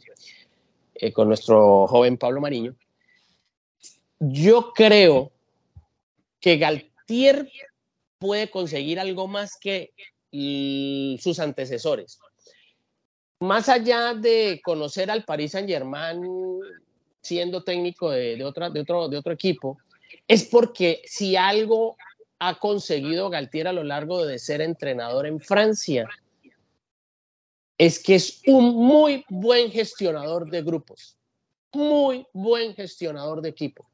[0.95, 2.75] eh, con nuestro joven Pablo Mariño.
[4.19, 5.32] Yo creo
[6.41, 7.49] que Galtier
[8.19, 9.93] puede conseguir algo más que
[11.17, 12.19] sus antecesores.
[13.41, 16.21] Más allá de conocer al Paris Saint Germain
[17.21, 19.80] siendo técnico de, otro, equipo,
[20.27, 21.97] es porque si algo
[22.38, 26.08] ha conseguido Galtier a lo largo de ser entrenador en Francia
[27.80, 31.17] es que es un muy buen gestionador de grupos,
[31.73, 33.89] muy buen gestionador de equipo.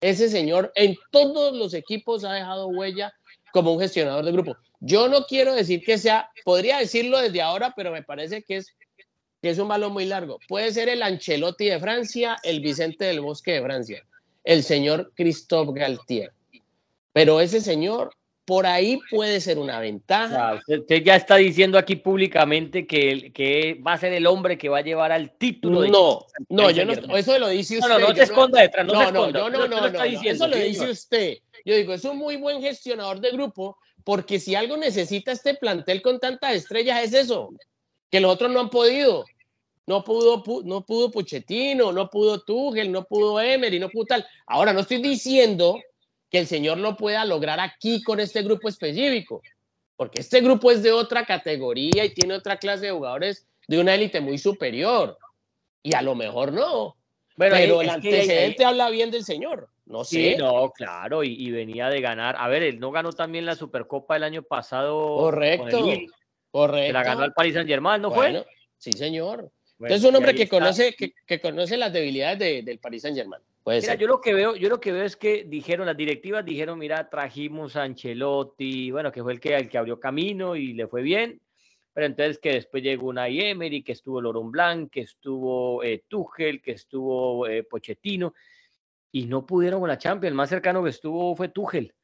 [0.00, 3.12] Ese señor en todos los equipos ha dejado huella
[3.52, 4.56] como un gestionador de grupo.
[4.80, 8.74] Yo no quiero decir que sea, podría decirlo desde ahora, pero me parece que es,
[9.42, 10.38] que es un balón muy largo.
[10.48, 14.06] Puede ser el Ancelotti de Francia, el Vicente del Bosque de Francia,
[14.42, 16.32] el señor Christophe Galtier.
[17.12, 18.14] Pero ese señor
[18.50, 20.60] por ahí puede ser una ventaja.
[20.66, 24.78] usted, ya está diciendo aquí públicamente que, que va a ser el hombre que va
[24.78, 25.86] a llevar al título.
[25.86, 27.88] No, no, yo no, eso lo dice usted.
[27.88, 30.90] No, no, no te esconda detrás, no, no, no, no, no, no, eso lo dice
[30.90, 31.36] usted.
[31.64, 36.02] Yo digo, es un muy buen gestionador de grupo, porque si algo necesita este plantel
[36.02, 37.50] con tantas estrellas es eso,
[38.10, 39.24] que los otros no han podido.
[39.86, 44.26] No pudo, no pudo Puchetino, no pudo Tuchel, no pudo Emery, no pudo tal.
[44.46, 45.80] Ahora, no estoy diciendo
[46.30, 49.42] que el Señor lo pueda lograr aquí con este grupo específico,
[49.96, 53.94] porque este grupo es de otra categoría y tiene otra clase de jugadores de una
[53.94, 55.18] élite muy superior.
[55.82, 56.96] Y a lo mejor no.
[57.36, 59.68] pero el antecedente habla bien del Señor.
[59.90, 60.32] No sé.
[60.32, 62.36] Sí, no, claro, y, venía de ganar.
[62.38, 65.16] A ver, él no ganó también la Supercopa el año pasado.
[65.16, 65.84] Correcto.
[66.50, 66.92] correcto.
[66.92, 68.46] la ganó el Paris Saint Germain, ¿no fue?
[68.78, 69.50] Sí, señor.
[69.80, 74.06] es un hombre que conoce, que, conoce las debilidades del Paris Saint Germain mira, yo
[74.06, 77.76] lo que veo, yo lo que veo es que dijeron, las directivas dijeron, mira, trajimos
[77.76, 81.40] a Ancelotti, bueno, que fue el que, el que abrió camino y le fue bien,
[81.92, 86.62] pero entonces que después llegó una Emery, que estuvo Loron Blanc, que estuvo eh, Tuchel,
[86.62, 88.34] que estuvo eh, Pochettino,
[89.12, 91.94] y no pudieron con la Champions, el más cercano que estuvo fue Tuchel,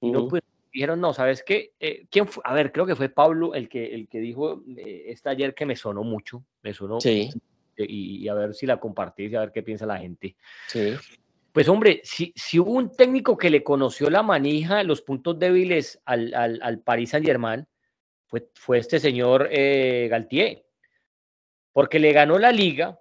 [0.00, 0.28] y no
[0.72, 1.72] dijeron, no, ¿sabes qué?
[1.78, 2.42] Eh, ¿Quién fue?
[2.44, 5.66] A ver, creo que fue Pablo el que, el que dijo eh, esta ayer que
[5.66, 7.30] me sonó mucho, me sonó sí
[7.76, 10.36] y, a ver si la compartís y a ver qué piensa la gente.
[10.68, 10.94] Sí.
[11.52, 16.00] Pues hombre, si, si hubo un técnico que le conoció la manija, los puntos débiles
[16.04, 17.66] al, al, al Paris Saint Germain,
[18.26, 20.64] fue, fue este señor eh, Galtier,
[21.72, 23.00] porque le ganó la liga,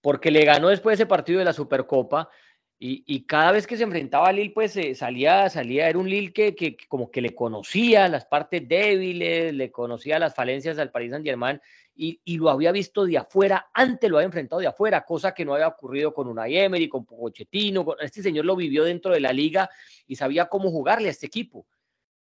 [0.00, 2.30] porque le ganó después ese partido de la Supercopa,
[2.80, 6.08] y, y, cada vez que se enfrentaba a Lille, pues eh, salía, salía, era un
[6.08, 10.92] Lille que, que, como que le conocía las partes débiles, le conocía las falencias al
[10.92, 11.60] Paris Saint Germain
[11.98, 15.54] y, lo había visto de afuera, antes lo había enfrentado de afuera, cosa que no
[15.54, 19.32] había ocurrido con una Emery, con Pochettino, con, este señor lo vivió dentro de la
[19.32, 19.68] liga
[20.06, 21.66] y sabía cómo jugarle a este equipo.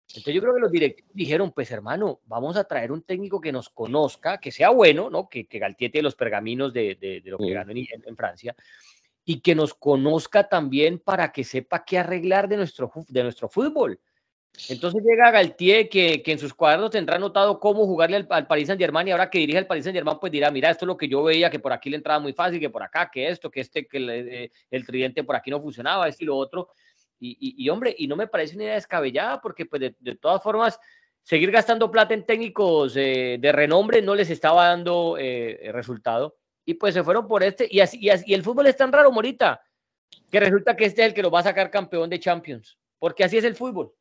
[0.08, 3.52] Entonces yo creo que los directivos dijeron, pues hermano, vamos a traer un técnico que
[3.52, 5.28] nos conozca, que sea bueno, ¿no?
[5.28, 8.56] Que, que Galtier los pergaminos de, de, lo que ganó en, en, Francia,
[9.28, 14.00] y que nos conozca también para que sepa qué arreglar de nuestro, de nuestro fútbol.
[14.68, 18.68] Entonces llega Galtier, que, que, en sus cuadernos tendrá notado cómo jugarle al, al Paris
[18.68, 20.86] Saint Germain y ahora que dirige al Paris Saint Germain, pues dirá, mira, esto es
[20.86, 23.28] lo que yo veía, que por aquí le entraba muy fácil, que por acá, que
[23.28, 26.36] esto, que este, que el, eh, el tridente por aquí no funcionaba, esto y lo
[26.36, 26.70] otro.
[27.18, 30.42] Y, y, hombre, y no me parece una idea descabellada, porque pues de, de todas
[30.42, 30.78] formas,
[31.22, 36.36] seguir gastando plata en técnicos eh, de renombre no les estaba dando eh, resultado.
[36.66, 38.92] Y pues se fueron por este, y, así, y, así, y el fútbol es tan
[38.92, 39.62] raro, Morita,
[40.30, 43.24] que resulta que este es el que lo va a sacar campeón de Champions, porque
[43.24, 43.94] así es el fútbol.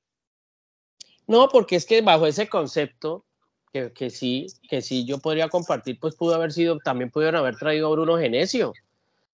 [1.27, 3.23] No, porque es que bajo ese concepto,
[3.71, 7.55] que, que, sí, que sí yo podría compartir, pues pudo haber sido, también pudieron haber
[7.55, 8.73] traído a Bruno Genesio.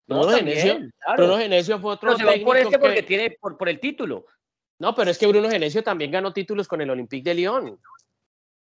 [0.06, 0.78] Bruno, Genesio,
[1.16, 2.10] Bruno Genesio fue otro.
[2.10, 4.26] No, se va por este porque tiene, por, por el título.
[4.78, 7.78] No, pero es que Bruno Genesio también ganó títulos con el Olympique de Lyon.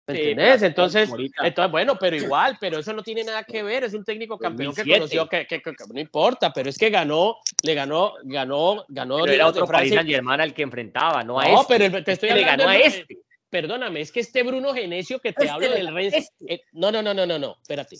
[0.06, 0.62] ¿Entendés?
[0.62, 1.08] entonces,
[1.42, 4.74] entonces, bueno, pero igual, pero eso no tiene nada que ver, es un técnico campeón
[4.74, 5.62] que conoció, que, que,
[5.92, 9.20] no importa, pero es que ganó, le ganó, ganó, ganó.
[9.22, 11.78] Pero era otro Paris Saint Germain al que enfrentaba, no a no, este.
[11.78, 13.18] pero te estoy le ganó a este.
[13.48, 16.14] Perdóname, es que este Bruno Genesio que te este hablo del Rennes.
[16.14, 16.54] Este.
[16.54, 17.96] Eh, no, no, no, no, no, no, espérate.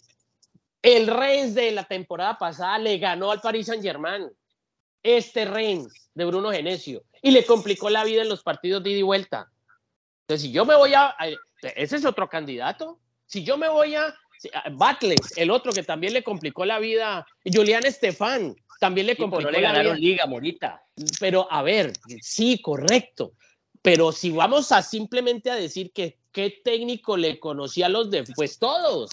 [0.83, 4.29] El Rennes de la temporada pasada le ganó al Paris Saint Germain.
[5.03, 7.03] Este Rennes de Bruno Genesio.
[7.23, 9.51] Y le complicó la vida en los partidos de ida y vuelta.
[10.27, 11.15] Entonces, si yo me voy a
[11.75, 12.99] ese es otro candidato.
[13.27, 14.15] Si yo me voy a,
[14.73, 19.61] Battles, el otro que también le complicó la vida, Julián Estefan, también le complicó le
[19.61, 19.95] la vida.
[19.95, 20.83] Liga, Morita.
[21.21, 23.33] Pero a ver, sí, correcto.
[23.81, 28.59] Pero si vamos a simplemente a decir que qué técnico le conocía los defectos, pues
[28.59, 29.11] todos,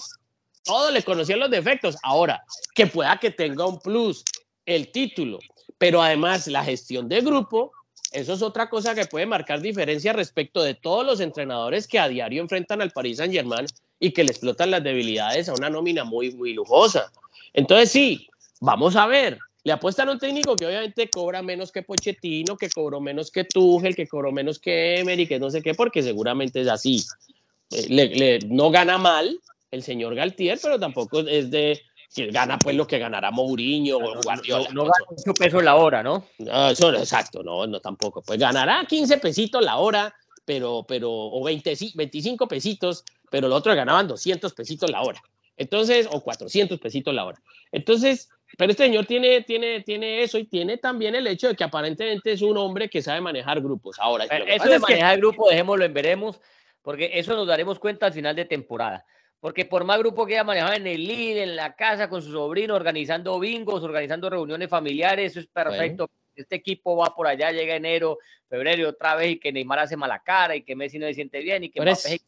[0.64, 1.96] todos le conocían los defectos.
[2.02, 2.42] Ahora,
[2.74, 4.24] que pueda que tenga un plus
[4.66, 5.38] el título,
[5.78, 7.72] pero además la gestión de grupo,
[8.12, 12.08] eso es otra cosa que puede marcar diferencia respecto de todos los entrenadores que a
[12.08, 13.66] diario enfrentan al Paris Saint Germain
[13.98, 17.10] y que le explotan las debilidades a una nómina muy, muy lujosa.
[17.52, 18.28] Entonces sí,
[18.60, 19.38] vamos a ver.
[19.64, 23.44] Le apuestan a un técnico que obviamente cobra menos que Pochettino, que cobró menos que
[23.44, 27.04] Tuchel, que cobró menos que Emery, que no sé qué, porque seguramente es así.
[27.70, 29.38] Eh, no gana mal
[29.70, 31.80] el señor Galtier, pero tampoco es de
[32.14, 34.68] que gana pues lo que ganará Mourinho o Guardiola.
[34.72, 36.26] No, gana mucho peso la hora, ¿no?
[36.38, 38.22] No, eso, exacto, no, no tampoco.
[38.22, 43.76] Pues ganará 15 pesitos la hora, pero, pero, o 20, 25 pesitos, pero los otros
[43.76, 45.22] ganaban 200 pesitos la hora.
[45.56, 47.40] Entonces, o 400 pesitos la hora.
[47.70, 51.64] Entonces, pero este señor tiene, tiene, tiene eso y tiene también el hecho de que
[51.64, 53.96] aparentemente es un hombre que sabe manejar grupos.
[53.98, 56.40] Ahora, eso de manejar grupos, dejémoslo en veremos,
[56.82, 59.06] porque eso nos daremos cuenta al final de temporada.
[59.42, 62.30] Porque por más grupo que haya manejado en el líder, en la casa, con su
[62.30, 66.08] sobrino, organizando bingos, organizando reuniones familiares, eso es perfecto.
[66.36, 70.20] Este equipo va por allá, llega enero, febrero otra vez y que Neymar hace mala
[70.20, 72.20] cara y que Messi no se siente bien y que Entonces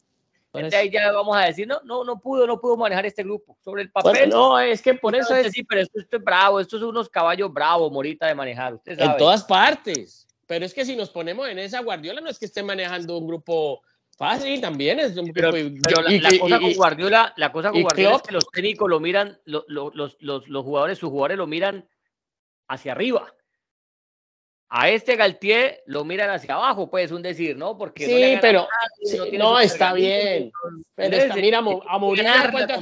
[0.73, 3.57] ahí ya vamos a decir, no, no, no pudo, no pudo manejar este grupo.
[3.63, 4.29] Sobre el papel.
[4.29, 5.53] no, es que por eso es.
[5.53, 8.73] Sí, pero esto, es bravo, estos son unos caballos bravos, Morita, de manejar.
[8.73, 9.11] Usted sabe.
[9.13, 10.27] En todas partes.
[10.47, 13.25] Pero es que si nos ponemos en esa Guardiola, no es que esté manejando un
[13.25, 13.83] grupo
[14.17, 18.33] Fácil también es un pero, la, cosa con Guardiola, la cosa con Guardiola es que
[18.33, 21.85] los técnicos lo miran, los, los, los, jugadores, sus jugadores lo miran
[22.69, 23.33] hacia arriba.
[24.69, 27.77] A este Galtier lo miran hacia abajo, pues un decir, ¿no?
[27.77, 28.67] Porque sí, pero
[29.33, 30.49] no, está bien.
[30.95, 32.73] Pero está, mira, a Mourinho de cuánto,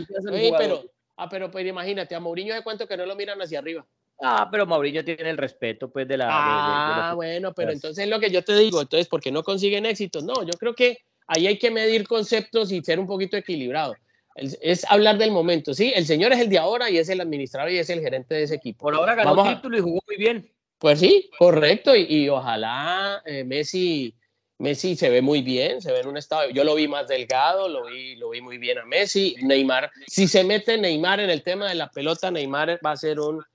[0.57, 0.83] pero,
[1.17, 3.85] ah, pero pues imagínate, a Mourinho de cuánto que no lo miran hacia arriba.
[4.21, 6.27] Ah, pero Mourinho tiene el respeto, pues, de la.
[6.29, 10.21] Ah, bueno, pero entonces lo que yo te digo, entonces, ¿por qué no consiguen éxito?
[10.21, 13.95] No, yo creo que ahí hay que medir conceptos y ser un poquito equilibrado.
[14.35, 15.93] Es hablar del momento, ¿sí?
[15.95, 18.43] El señor es el de ahora y es el administrador y es el gerente de
[18.43, 18.85] ese equipo.
[18.85, 20.49] Por ahora ganó el título y jugó muy bien.
[20.79, 21.95] Pues sí, correcto.
[21.95, 24.15] Y, ojalá eh, Messi,
[24.57, 26.49] Messi se ve muy bien, se ve en un estado.
[26.49, 29.35] Yo lo vi más delgado, lo vi, lo vi muy bien a Messi.
[29.43, 33.19] Neymar, si se mete Neymar en el tema de la pelota, Neymar va a ser
[33.19, 33.45] un,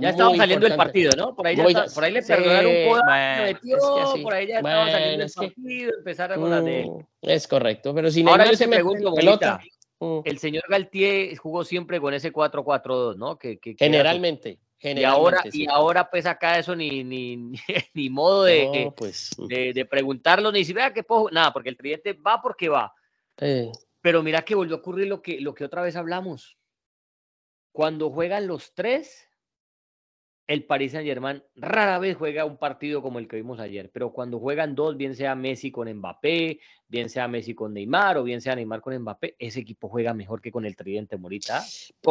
[0.00, 1.36] ya estaba saliendo el partido, ¿no?
[1.36, 3.04] Por ahí, ya por ahí le perdonaron un poco,
[3.44, 6.84] metió, por ahí ya estaba saliendo el partido, empezar con la de...
[6.84, 9.60] Mm, es correcto, pero si Ahora yo te pregunto, pelota,
[10.00, 10.20] mm.
[10.24, 13.38] el señor Galtier jugó siempre con ese 4-4-2, ¿no?
[13.38, 14.58] Que, que generalmente.
[14.80, 17.52] Y ahora, y ahora, pues acá eso ni, ni,
[17.94, 19.46] ni, modo de, pues, mm.
[19.46, 22.92] de, de, preguntarlo, ni si vea que puedo, nada, porque el tridente va porque va.
[24.00, 26.58] Pero mira que volvió a ocurrir lo que, lo que otra vez hablamos.
[27.70, 29.28] Cuando juegan los tres,
[30.46, 34.12] el Paris Saint Germain rara vez juega un partido como el que vimos ayer, pero
[34.12, 38.40] cuando juegan dos, bien sea Messi con Mbappé, bien sea Messi con Neymar o bien
[38.40, 41.64] sea Neymar con Mbappé, ese equipo juega mejor que con el Tridente Morita.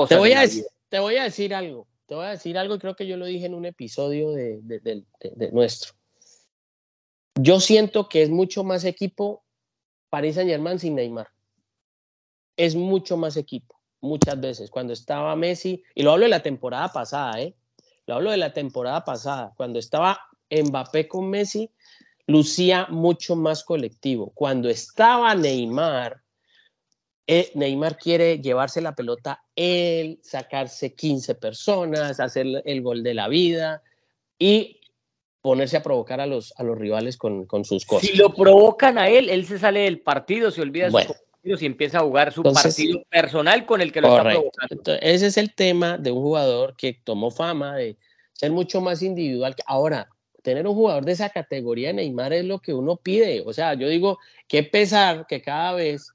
[0.08, 0.44] Te voy, a,
[0.90, 3.26] te voy a decir algo, te voy a decir algo y creo que yo lo
[3.26, 5.94] dije en un episodio de, de nuestro.
[7.36, 9.44] Yo siento que es mucho más equipo
[10.10, 11.30] Paris Saint Germain sin Neymar.
[12.58, 14.70] Es mucho más equipo, muchas veces.
[14.70, 17.56] Cuando estaba Messi, y lo hablo de la temporada pasada, ¿eh?
[18.08, 21.72] Lo hablo de la temporada pasada, cuando estaba Mbappé con Messi,
[22.28, 24.32] lucía mucho más colectivo.
[24.34, 26.22] Cuando estaba Neymar,
[27.28, 33.28] eh, Neymar quiere llevarse la pelota él, sacarse 15 personas, hacer el gol de la
[33.28, 33.84] vida
[34.40, 34.82] y
[35.42, 38.10] ponerse a provocar a los, a los rivales con, sus cosas.
[38.10, 41.08] Si lo provocan a él, él se sale del partido, se olvida de
[41.44, 44.94] y empieza a jugar su partido personal con el que lo está provocando.
[45.02, 47.98] ese es el tema de un jugador que tomó fama de
[48.34, 49.56] ser mucho más individual.
[49.66, 50.08] Ahora,
[50.44, 53.42] tener un jugador de esa categoría Neymar es lo que uno pide.
[53.46, 56.12] O sea, yo digo, qué pesar que cada vez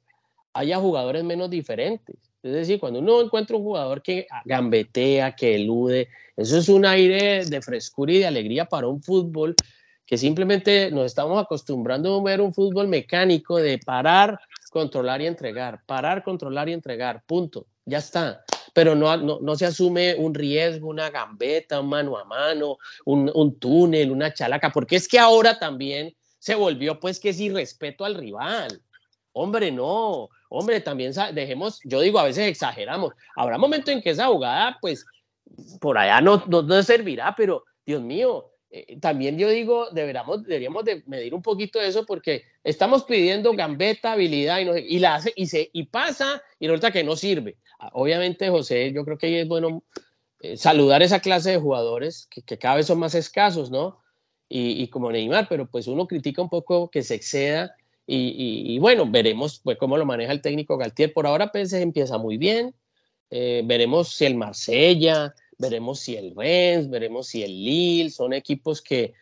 [0.53, 2.17] haya jugadores menos diferentes.
[2.43, 7.45] Es decir, cuando uno encuentra un jugador que gambetea, que elude, eso es un aire
[7.45, 9.57] de frescura y de alegría para un fútbol
[10.07, 14.39] que simplemente nos estamos acostumbrando a ver un fútbol mecánico de parar,
[14.70, 18.44] controlar y entregar, parar, controlar y entregar, punto, ya está.
[18.72, 22.76] Pero no, no, se asume un riesgo, una gambeta, un mano a mano,
[23.07, 27.40] un, un túnel, una chalaca, porque es que ahora también se volvió pues que es
[27.40, 28.83] irrespeto al rival.
[29.33, 33.14] Hombre, no, hombre, también dejemos, yo digo, a veces exageramos.
[33.35, 35.05] Habrá momento en que esa jugada, pues,
[35.81, 41.02] por allá no, no, servirá, pero Dios mío, eh, también yo digo, deberíamos, deberíamos de
[41.07, 45.46] medir un poquito eso porque estamos pidiendo gambeta, habilidad y, no, y, la hace, y,
[45.46, 47.57] se, y pasa y resulta que no sirve.
[47.79, 49.83] Ah, obviamente, José, yo creo que es bueno
[50.40, 54.00] eh, saludar esa clase de jugadores que, que, cada vez son más escasos, ¿no?
[54.48, 57.74] y, como Neymar, pero pues uno critica un poco que se exceda
[58.09, 61.12] y, bueno, veremos pues, cómo lo maneja el técnico Galtier.
[61.12, 62.72] Por ahora PSG empieza muy bien,
[63.31, 68.83] eh, veremos si el Marsella, veremos si el Rennes, veremos si el Lille, son equipos
[68.83, 69.14] que,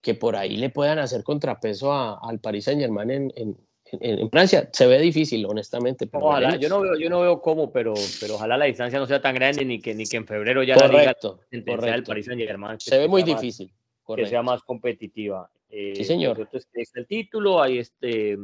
[0.00, 3.56] que por ahí le puedan hacer contrapeso al Paris Saint Germain en, en,
[4.00, 4.68] en, Francia.
[4.72, 6.08] Se ve difícil, honestamente.
[6.12, 9.20] ojalá, yo no, veo, yo no veo cómo, pero, pero ojalá la distancia no sea
[9.20, 12.40] tan grande ni que, ni que en febrero ya correcto, la liga el Paris Saint
[12.40, 12.80] Germain.
[12.80, 13.72] Se ve muy difícil
[14.16, 15.50] que sea más competitiva.
[15.70, 16.38] Eh, sí, señor.
[16.38, 18.38] Entonces, está el título, ahí este,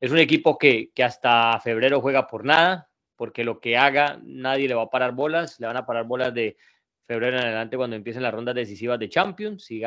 [0.00, 4.68] es un equipo que, que hasta febrero juega por nada, porque lo que haga nadie
[4.68, 6.56] le va a parar bolas, le van a parar bolas de
[7.06, 9.82] febrero en adelante cuando empiecen las rondas decisivas de Champions, y,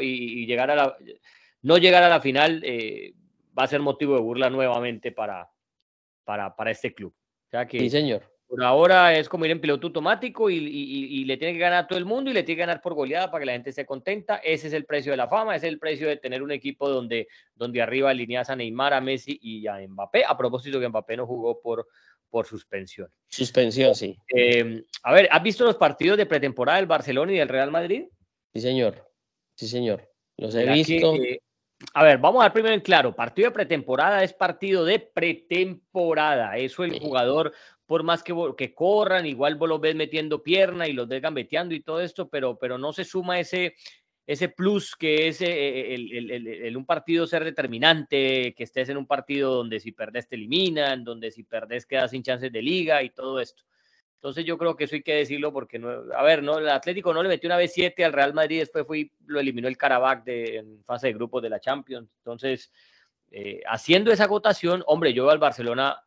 [0.00, 0.96] y, llegar a la,
[1.62, 3.14] no llegar a la final eh,
[3.58, 5.48] va a ser motivo de burla nuevamente para,
[6.24, 7.14] para, para este club.
[7.14, 8.22] O sea que, sí, señor.
[8.50, 12.00] Por ahora es como ir en piloto automático y, le tiene que ganar a todo
[12.00, 14.38] el mundo y le tiene que ganar por goleada para que la gente esté contenta.
[14.38, 16.88] Ese es el precio de la fama, ese es el precio de tener un equipo
[16.88, 20.24] donde, donde arriba alineas a Neymar, a Messi y a Mbappé.
[20.26, 21.86] A propósito que Mbappé no jugó por,
[22.30, 23.08] por suspensión.
[23.28, 24.16] Suspensión, sí.
[24.34, 28.04] Eh, a ver, ¿has visto los partidos de pretemporada del Barcelona y del Real Madrid?
[28.52, 29.10] Sí, señor.
[29.54, 30.08] Sí, señor.
[30.36, 31.14] Los he visto.
[31.16, 31.40] Eh,
[31.94, 33.14] a ver, vamos a ver primero en claro.
[33.14, 36.56] Partido de pretemporada es partido de pretemporada.
[36.56, 37.52] Eso el jugador
[37.90, 41.74] por más que, que corran, igual vos los ves metiendo pierna y los ves gambeteando
[41.74, 43.74] y todo esto, pero, pero no se suma ese,
[44.30, 49.56] ese plus que es eh, el, un partido ser determinante, que estés en un partido
[49.56, 53.40] donde si perdés te eliminan, donde si perdés quedas sin chances de liga y todo
[53.40, 53.64] esto.
[54.14, 57.12] Entonces yo creo que eso hay que decirlo porque, no, a ver, no, el Atlético
[57.12, 60.22] no le metió una vez 7 al Real Madrid, después fue lo eliminó el Karabakh
[60.22, 62.08] de, en fase de grupos de la Champions.
[62.18, 62.70] Entonces,
[63.32, 66.00] eh, haciendo esa acotación, hombre, yo veo al Barcelona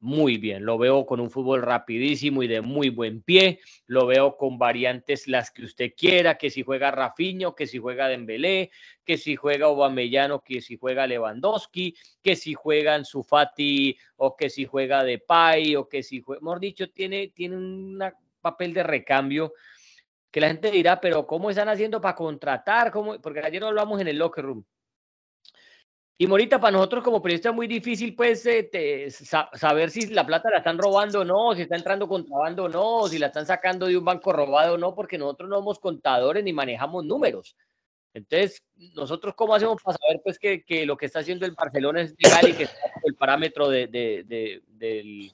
[0.00, 0.64] muy bien.
[0.64, 3.60] Lo veo con un fútbol rapidísimo y de muy buen pie.
[3.86, 8.08] Lo veo con variantes las que usted quiera, que si juega Rafinho, que si juega
[8.08, 8.70] Dembélé,
[9.04, 14.64] que si juega Aubameyano, que si juega Lewandowski, que si juega Sufati o que si
[14.66, 18.02] juega Depay o que si juega, mejor dicho, tiene tiene un
[18.40, 19.52] papel de recambio
[20.30, 22.90] que la gente dirá, pero ¿cómo están haciendo para contratar?
[22.92, 23.20] ¿Cómo?
[23.20, 24.64] Porque ayer lo hablamos en el locker room.
[26.20, 29.08] Y Morita, para nosotros como periodistas es muy difícil pues eh,
[29.52, 33.06] saber si la plata la están robando o no, si está entrando contrabando o no,
[33.06, 36.42] si la están sacando de un banco robado o no, porque nosotros no somos contadores
[36.42, 37.56] ni manejamos números.
[38.14, 38.64] Entonces,
[38.96, 42.48] nosotros cómo hacemos para saber pues que, lo que está haciendo el Barcelona es legal
[42.48, 45.32] y que está el parámetro de, de, del,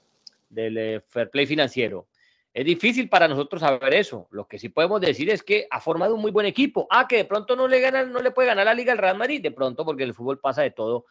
[0.51, 2.09] del eh, fair play financiero.
[2.55, 4.29] Es difícil para nosotros saber eso.
[4.31, 6.87] Lo que sí podemos decir es que ha formado un muy buen equipo.
[6.89, 9.19] Ah, que de pronto no le gana, no le puede ganar la Liga al Real
[9.19, 11.07] Madrid, de pronto, porque el fútbol pasa de todo.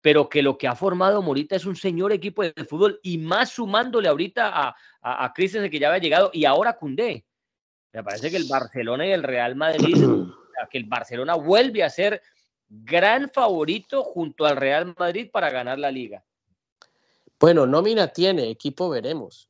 [0.00, 3.50] Pero que lo que ha formado Morita es un señor equipo de fútbol y más
[3.50, 7.24] sumándole ahorita a, a, a Christensen que ya había llegado y ahora Cundé.
[7.92, 9.94] Me parece que el Barcelona y el Real Madrid,
[10.70, 12.20] que el Barcelona vuelve a ser
[12.68, 16.24] gran favorito junto al Real Madrid para ganar la liga.
[17.38, 19.49] Bueno, nómina tiene, equipo veremos.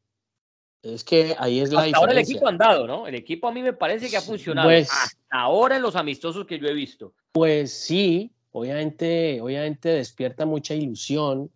[0.83, 3.07] Es que ahí es la Hasta ahora el equipo ha andado, ¿no?
[3.07, 4.69] El equipo a mí me parece que ha funcionado.
[4.69, 7.12] Pues Hasta ahora en los amistosos que yo he visto.
[7.33, 11.51] Pues sí, obviamente, obviamente despierta mucha ilusión.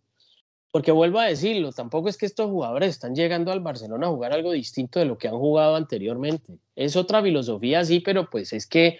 [0.70, 4.32] Porque vuelvo a decirlo, tampoco es que estos jugadores están llegando al Barcelona a jugar
[4.32, 6.58] algo distinto de lo que han jugado anteriormente.
[6.74, 8.98] Es otra filosofía, sí, pero pues es que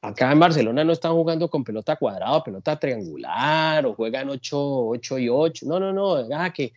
[0.00, 5.18] acá en Barcelona no están jugando con pelota cuadrada, pelota triangular, o juegan 8, 8
[5.18, 5.66] y 8.
[5.66, 6.72] No, no, no, ah, que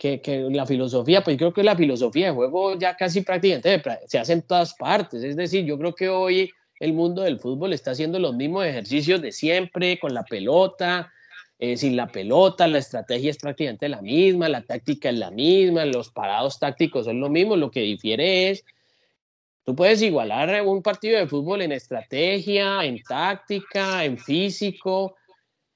[0.00, 4.32] que, la filosofía, pues creo que la filosofía de juego ya casi prácticamente se hace
[4.32, 5.22] en todas partes.
[5.22, 9.20] Es decir, yo creo que hoy el mundo del fútbol está haciendo los mismos ejercicios
[9.20, 11.12] de siempre, con la pelota,
[11.58, 15.84] eh, sin la pelota, la estrategia es prácticamente la misma, la táctica es la misma,
[15.84, 18.64] los parados tácticos son lo mismo, lo que difiere es,
[19.64, 25.16] tú puedes igualar un partido de fútbol en estrategia, en táctica, en físico,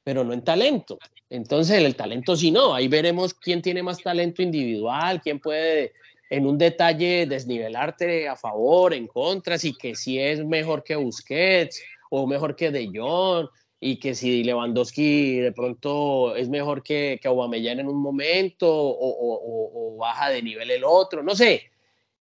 [0.03, 0.99] pero no en talento.
[1.35, 5.93] Entonces, el talento sí no, ahí veremos quién tiene más talento individual, quién puede
[6.31, 11.83] en un detalle desnivelarte a favor, en contra, si que si es mejor que Busquets
[12.09, 13.49] o mejor que De Jong,
[13.81, 19.97] y que si Lewandowski de pronto es mejor que, que Aubameyang en un momento o,
[19.99, 21.65] baja de nivel el otro, no sé.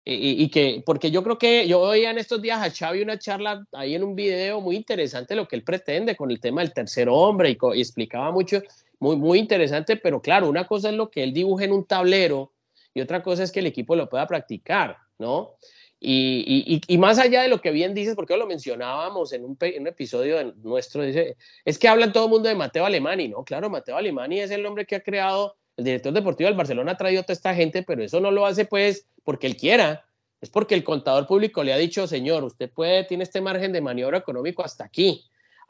[0.05, 3.65] Y, que, porque yo creo que yo oía en estos días a Xavi una charla
[3.71, 7.07] ahí en un video muy interesante lo que él pretende con el tema del tercer
[7.09, 8.61] hombre y, y explicaba mucho,
[9.01, 12.53] muy, muy interesante, pero claro, una cosa es lo que él dibuja en un tablero
[12.93, 15.55] y otra cosa es que el equipo lo pueda practicar, ¿no?
[15.99, 19.87] Y, y, más allá de lo que bien dices, porque lo mencionábamos en un, un,
[19.87, 23.43] episodio nuestro, dice, es que hablan todo el mundo de Mateo Alemani, ¿no?
[23.43, 26.97] Claro, Mateo Alemani es el hombre que ha creado, el director deportivo del Barcelona ha
[26.97, 30.05] traído a toda esta gente, pero eso no lo hace pues porque él quiera,
[30.41, 33.81] es porque el contador público le ha dicho, señor, usted puede, tiene este margen de
[33.81, 35.23] maniobra económico hasta aquí.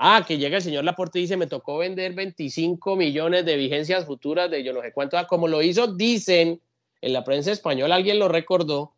[0.04, 4.04] Ah, que llega el señor Laporte y dice, me tocó vender 25 millones de vigencias
[4.04, 6.60] futuras de yo no sé cuánto, ah, como lo hizo, dicen
[7.02, 8.96] en la prensa española, alguien lo recordó,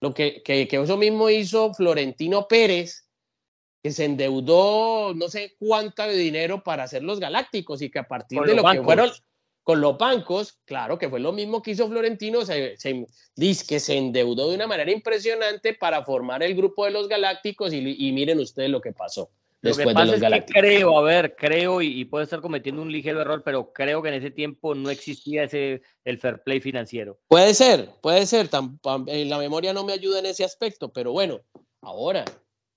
[0.00, 3.08] lo que, que, eso mismo hizo Florentino Pérez,
[3.82, 8.06] que se endeudó no sé cuánto de dinero para hacer los galácticos y que a
[8.06, 9.10] partir de lo que fueron
[9.64, 12.76] con los bancos, claro que fue lo mismo que hizo Florentino, se,
[13.34, 17.72] dice que se endeudó de una manera impresionante para formar el grupo de los galácticos
[17.72, 19.28] y, y miren ustedes lo que pasó.
[19.62, 23.20] Lo que pasa es que creo, a ver, creo y, puede estar cometiendo un ligero
[23.20, 27.18] error, pero creo que en ese tiempo no existía ese el fair play financiero.
[27.28, 28.48] Puede ser, puede ser.
[29.06, 31.40] en la memoria no me ayuda en ese aspecto, pero bueno,
[31.80, 32.24] ahora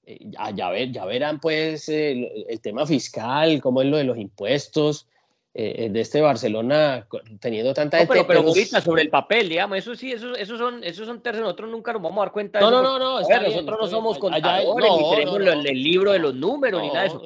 [0.05, 4.17] eh, ya, ver, ya verán pues el, el, tema fiscal, cómo es lo de los
[4.17, 5.07] impuestos.
[5.51, 7.07] Eh, de este Barcelona
[7.39, 11.07] teniendo tanta no, pero, pero, sobre el papel, digamos, eso sí, esos, esos son, esos
[11.07, 12.83] son terceros, nosotros nunca nos vamos a dar cuenta de no, eso.
[12.83, 16.89] No, no, no, nosotros no somos contadores, ni tenemos el, libro de los números, ni
[16.89, 17.23] nada de eso.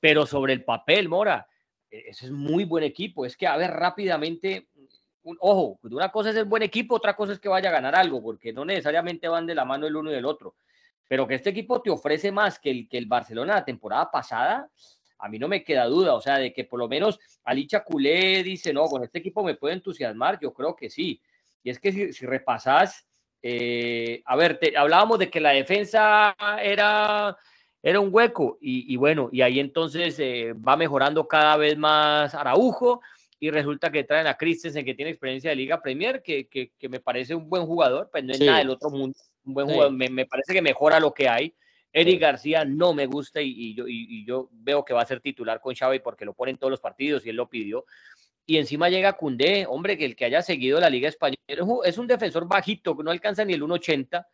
[0.00, 1.46] Pero sobre el papel, Mora,
[1.90, 3.26] e, ese es muy buen equipo.
[3.26, 4.68] Es que, a ver, rápidamente,
[5.24, 7.94] un, ojo, una cosa es el buen equipo, otra cosa es que vaya a ganar
[7.94, 10.54] algo, porque no necesariamente van de la mano el uno y el otro.
[11.06, 14.70] Pero que este equipo te ofrece más que el, que el Barcelona la temporada pasada,
[15.18, 18.42] a mí no me queda duda, o sea, de que por lo menos Alicha Culé
[18.42, 21.20] dice, no, con este equipo me puede entusiasmar, yo creo que sí.
[21.62, 23.06] Y es que si, si repasás,
[23.42, 27.36] eh, a ver, te, hablábamos de que la defensa era,
[27.82, 33.00] era un hueco y, bueno, y ahí entonces eh, va mejorando cada vez más Araujo
[33.40, 36.98] y resulta que traen a Christensen que tiene experiencia de Liga Premier, que, que, me
[36.98, 39.92] parece un buen jugador, pero pues no es nada del otro mundo, un buen jugador,
[39.92, 41.54] me, me, parece que mejora lo que hay.
[41.92, 45.60] Eric García no me gusta y, yo, y, yo, veo que va a ser titular
[45.60, 47.84] con Xavi porque lo pone en todos los partidos y él lo pidió.
[48.46, 51.38] Y encima llega Cundé, hombre, que el que haya seguido la Liga Española
[51.84, 54.26] es un defensor bajito, que no alcanza ni el 1.80,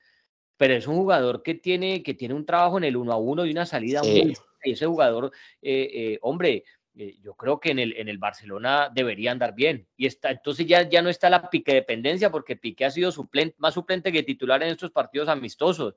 [0.57, 3.47] pero es un jugador que tiene, que tiene un trabajo en el 1 a 1
[3.47, 4.35] y una salida muy.
[4.63, 6.65] Y ese jugador, eh, eh, hombre,
[6.97, 9.87] eh, yo creo que en el, en el Barcelona debería andar bien.
[9.97, 13.57] Y está, entonces ya, ya no está la pique dependencia, porque Piqué ha sido suplente,
[13.59, 15.97] más suplente que titular en estos partidos amistosos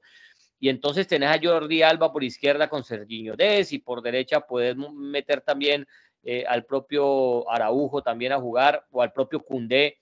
[0.60, 4.76] y entonces tenés a Jordi Alba por izquierda con Serginho Dez y por derecha puedes
[4.76, 5.88] meter también
[6.24, 10.00] eh, al propio Araujo también a jugar o al propio Cundé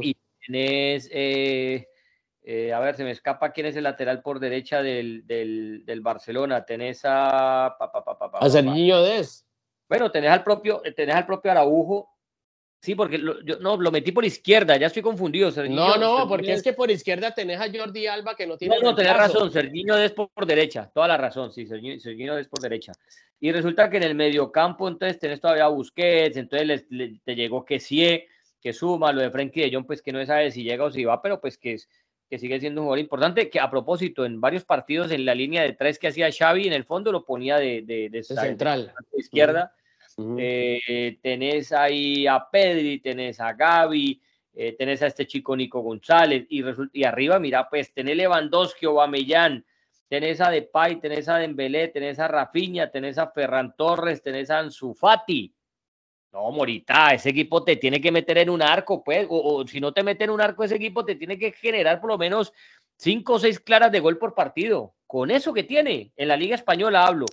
[0.00, 1.86] y tenés eh,
[2.42, 6.64] eh, a ver se me escapa quién es el lateral por derecha del, del, Barcelona.
[6.64, 9.46] Tenés a a Serginho Dez.
[9.88, 12.15] Bueno tenés al propio tenés al propio Araujo
[12.80, 15.50] Sí, porque yo no, lo metí por izquierda, ya estoy confundido.
[15.68, 18.76] no, no, porque es que por izquierda tenés a Jordi Alba que no tiene.
[18.76, 22.60] No, no, tenés razón, Serginho es por, derecha, toda la razón, sí, Serginho, es por
[22.60, 22.92] derecha.
[23.40, 26.86] Y resulta que en el mediocampo, entonces tenés todavía a Busquets, entonces
[27.24, 28.24] te llegó que sí,
[28.60, 31.04] que suma, lo de Frenkie de Jong, pues que no sabe si llega o si
[31.04, 31.88] va, pero pues que, es,
[32.28, 35.62] que sigue siendo un jugador importante, que a propósito, en varios partidos en la línea
[35.62, 38.92] de tres que hacía Xavi, en el fondo lo ponía de, de, central.
[39.16, 39.74] izquierda.
[40.18, 44.20] Eh, tenés ahí a Pedri, tenés a Gaby,
[44.54, 49.62] eh, tenés a este chico Nico González y, arriba, mira, pues tenés Lewandowski, Aubameyang,
[50.08, 54.60] tenés a Depay, tenés a Dembélé, tenés a Rafinha, tenés a Ferran Torres, tenés a
[54.60, 55.52] Ansu Fati.
[56.32, 59.92] No, Morita, ese equipo te tiene que meter en un arco, pues, o, si no
[59.92, 62.52] te mete en un arco, ese equipo te tiene que generar por lo menos
[62.96, 64.94] cinco o seis claras de gol por partido.
[65.06, 67.26] Con eso que tiene, en la Liga Española hablo.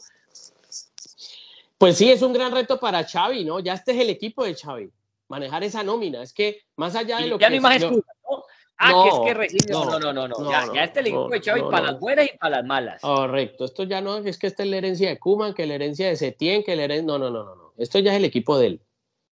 [1.83, 3.59] Pues sí, es un gran reto para Xavi, ¿no?
[3.59, 4.89] Ya este es el equipo de Xavi,
[5.27, 6.23] manejar esa nómina.
[6.23, 7.59] Es que más allá de lo ya que...
[7.59, 8.01] no hay más ¿no?
[8.77, 9.73] Ah, que es que recibe...
[9.73, 10.49] No, no, no, no.
[10.49, 13.01] ya, ya, este es el equipo de Xavi para las buenas y para las malas.
[13.01, 13.65] Correcto.
[13.65, 16.15] Esto ya no es que esta es la herencia de Kuman, que la herencia de
[16.15, 17.05] Setién, que la herencia...
[17.05, 17.73] No, no, no, no, no.
[17.77, 18.81] Esto ya es el equipo de él.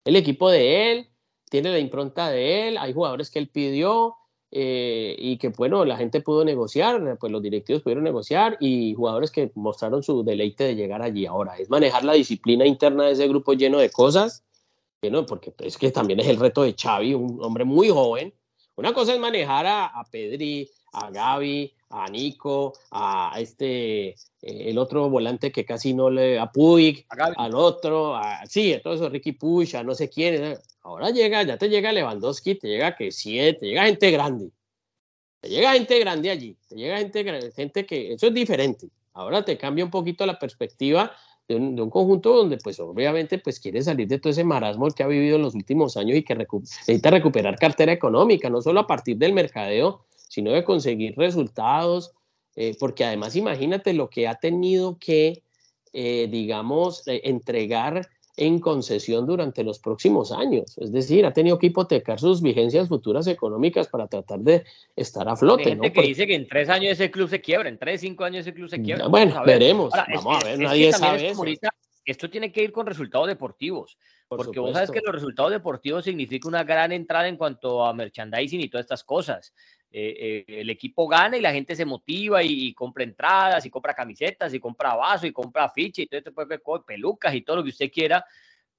[0.04, 1.10] El equipo de él,
[1.50, 4.18] tiene la impronta de él, hay jugadores que él pidió,
[4.52, 9.32] eh, y que bueno, la gente pudo negociar, pues los directivos pudieron negociar y jugadores
[9.32, 11.26] que mostraron su deleite de llegar allí.
[11.26, 14.44] Ahora, es manejar la disciplina interna de ese grupo lleno de cosas,
[15.02, 18.34] lleno, porque es que también es el reto de Xavi, un hombre muy joven.
[18.78, 24.78] Una cosa es manejar a, a Pedri, a Gaby, a Nico, a este, eh, el
[24.78, 27.06] otro volante que casi no le, a Puig,
[27.38, 30.58] al otro, a, sí, a todo eso, Ricky Puig, a no sé quién.
[30.86, 30.88] ¿Eh?
[30.88, 34.52] Ahora llega, ya te llega Lewandowski, te llega que siete, te llega gente grande.
[35.42, 38.88] Te llega gente grande allí, te llega gente, gente que, eso es diferente.
[39.14, 41.12] Ahora te cambia un poquito la perspectiva
[41.48, 45.08] de un, conjunto donde pues obviamente pues quiere salir de todo ese marasmo que ha
[45.08, 49.18] vivido en los últimos años y que necesita recuperar cartera económica, no solo a partir
[49.18, 52.14] del mercadeo, sino de conseguir resultados,
[52.56, 55.44] eh, porque además imagínate lo que ha tenido que,
[55.94, 60.78] eh, digamos, eh, entregar en concesión durante los próximos años.
[60.78, 64.64] Es decir, ha tenido que hipotecar sus vigencias futuras económicas para tratar de
[64.96, 65.64] estar a flote.
[65.64, 68.24] Hay gente que dice que en tres años ese club se quiebra, en tres, cinco
[68.24, 69.08] años ese club se quiebra.
[69.08, 69.94] Bueno, veremos.
[70.14, 71.44] Vamos a ver, nadie sabe eso.
[72.06, 73.98] esto tiene que ir con resultados deportivos.
[74.28, 78.62] porque vos sabes que los resultados deportivos significan una gran entrada en cuanto a merchandising
[78.62, 79.54] y todas estas cosas.
[79.98, 83.94] Eh, eh, el equipo gana y la gente se motiva y, compra entradas y compra
[83.94, 87.64] camisetas y compra vaso y compra ficha y todo este de pelucas y todo lo
[87.64, 88.26] que usted quiera,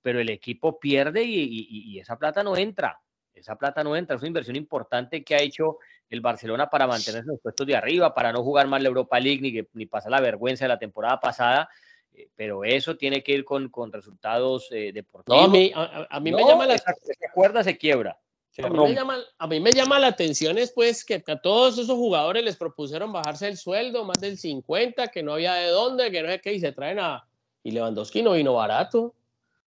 [0.02, 3.00] pero el equipo pierde y, esa plata no entra.
[3.32, 5.78] Esa plata no entra, es una inversión importante que ha hecho
[6.10, 9.18] el Barcelona para mantenerse en los puestos de arriba, para no jugar más la Europa
[9.18, 11.70] League ni, ni pasar la vergüenza de la temporada pasada
[12.12, 15.40] eh, pero eso tiene que ir con, con resultados deportivos.
[15.40, 16.76] No, a mí, a, mí me llama la...
[16.76, 16.94] Se
[17.32, 18.20] cuerda, se quiebra.
[18.62, 23.12] A mí, me llama, la atención es pues que a todos esos jugadores les propusieron
[23.12, 26.52] bajarse el sueldo más del 50, que no había de dónde, que no sé qué,
[26.54, 27.26] y se traen a...
[27.62, 29.14] Y Lewandowski no vino barato.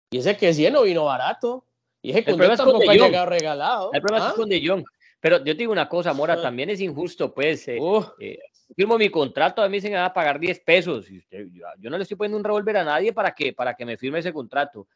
[0.10, 1.66] Y ese que sí no vino barato.
[2.02, 3.90] Y ese el problema tampoco ha llegado regalado.
[3.94, 4.36] El problema es ¿Ah?
[4.36, 4.84] con De Jong.
[5.20, 6.42] Pero yo te digo una cosa, Mora, ah.
[6.42, 7.68] también es injusto, pues.
[7.68, 7.80] Eh,
[8.20, 8.38] eh,
[8.76, 11.10] firmo mi contrato, a mí se me va a pagar 10 pesos.
[11.10, 11.48] Y usted,
[11.80, 14.20] yo, no le estoy poniendo un revólver a nadie para que, para que me firme
[14.20, 14.88] ese contrato.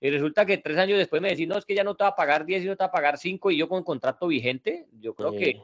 [0.00, 2.10] Y resulta que tres años después me decís, no, es que ya no te va
[2.10, 4.86] a pagar 10 y no te va a pagar 5 y yo con contrato vigente,
[5.00, 5.60] yo creo que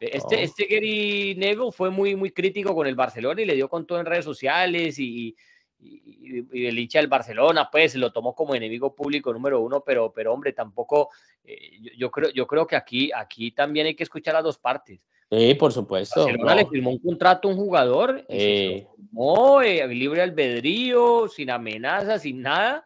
[0.00, 3.86] este, este Gary Neville fue muy, muy crítico con el Barcelona y le dio con
[3.86, 5.34] todo en redes sociales y,
[5.78, 10.32] y, el hincha del Barcelona, pues lo tomó como enemigo público número uno, pero, pero
[10.32, 11.10] hombre, tampoco,
[11.44, 15.00] eh, yo, creo, yo creo que aquí, aquí también hay que escuchar a dos partes.
[15.30, 16.24] Sí, por supuesto.
[16.24, 18.86] Barcelona le firmó un contrato a un jugador, eh.
[19.12, 22.84] no, libre albedrío, sin amenazas, sin nada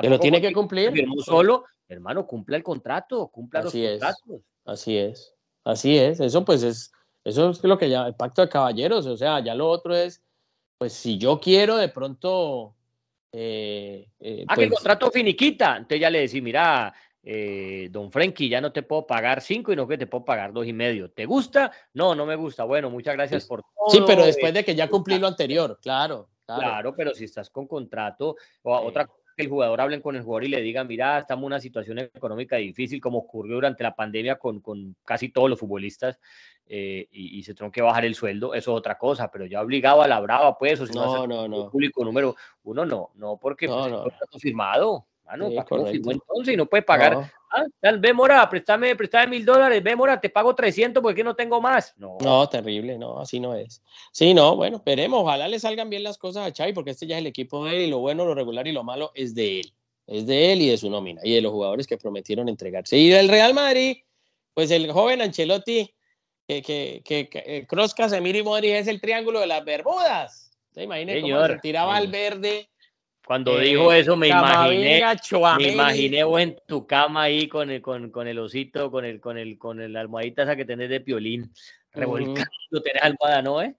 [0.00, 0.92] pero tiene que cumplir.
[1.24, 4.42] solo, hermano, cumpla el contrato, cumpla los contratos.
[4.64, 5.34] Así es,
[5.64, 6.20] así es.
[6.20, 6.92] Eso pues es,
[7.24, 10.22] eso es lo que ya, el pacto de caballeros, o sea, ya lo otro es,
[10.78, 12.74] pues si yo quiero de pronto...
[13.30, 18.10] Eh, eh, ah, que el pues contrato finiquita, entonces ya le decís, mira, eh, don
[18.10, 20.72] Frenkie, ya no te puedo pagar cinco y no que te puedo pagar dos y
[20.72, 21.10] medio.
[21.10, 21.70] ¿Te gusta?
[21.92, 22.64] No, no me gusta.
[22.64, 23.90] Bueno, muchas gracias por todo.
[23.90, 26.30] Sí, pero después de que ya cumplí lo anterior, claro.
[26.46, 29.06] Claro, pero si estás con contrato, o otra
[29.38, 32.00] que el jugador hablen con el jugador y le digan, mira, estamos en una situación
[32.00, 36.18] económica difícil, como ocurrió durante la pandemia con, con casi todos los futbolistas,
[36.66, 40.02] eh, y, se tuvieron que bajar el sueldo, eso es otra cosa, pero ya obligado
[40.02, 42.34] a la brava, pues, o si no, no, no, público número
[42.64, 44.38] uno, no, no, porque no, pues, no.
[44.40, 45.06] firmado.
[45.30, 47.30] Ah, no, entonces y no puede pagar.
[47.50, 47.64] Ah,
[47.98, 51.92] ve Mora, préstame, préstame mil dólares, ve Mora, te pago 300 porque no tengo más.
[51.98, 52.16] No.
[52.22, 53.82] no, terrible, no, así no es.
[54.10, 57.16] Sí, no, bueno, veremos, ojalá le salgan bien las cosas a Xavi porque este ya
[57.16, 59.60] es el equipo de él y lo bueno, lo regular y lo malo es de
[59.60, 59.72] él.
[60.06, 62.96] Es de él y de su nómina y de los jugadores que prometieron entregarse.
[62.96, 63.98] Y del Real Madrid,
[64.54, 65.94] pues el joven Ancelotti,
[66.46, 70.50] que, que, que, que Cross, Casemiro y Modric es el triángulo de las Bermudas.
[70.72, 72.70] ¿Se imagina cómo se tiraba al verde?
[73.28, 75.04] Cuando eh, dijo eso me imaginé,
[75.58, 79.20] me imaginé vos en tu cama ahí con el, con, con el osito, con el,
[79.20, 81.52] con el, con el almohadita esa que tenés de piolín,
[81.92, 82.48] revolcando,
[82.82, 83.76] tenés almohada, ¿no, eh?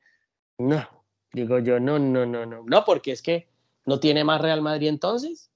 [0.60, 0.88] No,
[1.34, 3.48] digo yo, no, no, no, no, no, porque es que
[3.86, 5.50] no tiene más Real Madrid entonces.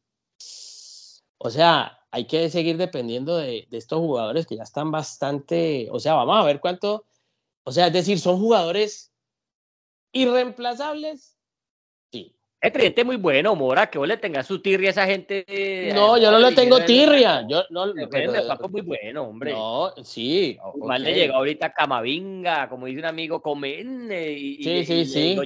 [1.38, 6.00] O sea, hay que seguir dependiendo de, de estos jugadores que ya están bastante, o
[6.00, 7.06] sea, vamos a ver cuánto,
[7.64, 9.14] o sea, es decir, son jugadores
[10.14, 11.38] irreemplazables
[12.64, 15.92] el cliente muy bueno, Mora, que vos le tengas su tirria a esa gente.
[15.94, 17.46] No, yo no le tengo tirria.
[17.46, 17.94] Yo no.
[18.10, 19.52] Pero, Paco muy bueno, hombre.
[19.52, 20.58] No, sí.
[20.78, 24.10] Mal le llegó ahorita Camavinga, como dice un amigo, comen.
[24.10, 25.38] Y, sí, sí, sí.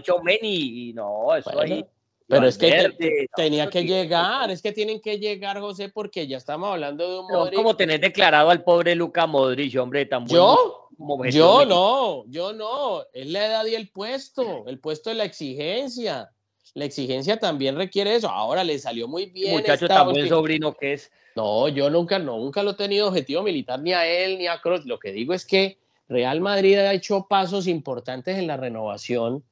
[0.43, 1.83] Y, y, no, eso ahí.
[2.27, 6.69] Pero es que tenía que llegar, es que tienen que llegar, José, porque ya estamos
[6.69, 7.55] hablando de un Modric.
[7.55, 10.55] como tenés declarado al pobre Luca Modric, hombre, tan bueno.
[10.99, 11.29] ¿Yo?
[11.31, 13.05] yo no, yo no.
[13.11, 16.29] Es la edad y el puesto, el puesto de la exigencia
[16.73, 18.29] la exigencia también requiere eso.
[18.29, 19.53] Ahora le salió muy bien.
[19.53, 21.11] Muchacho tan buen sobrino que es.
[21.35, 24.85] No, yo nunca, nunca lo he tenido objetivo militar ni a él ni a Cross.
[24.85, 25.77] Lo que digo es que
[26.09, 29.43] Real Madrid ha hecho pasos importantes en la renovación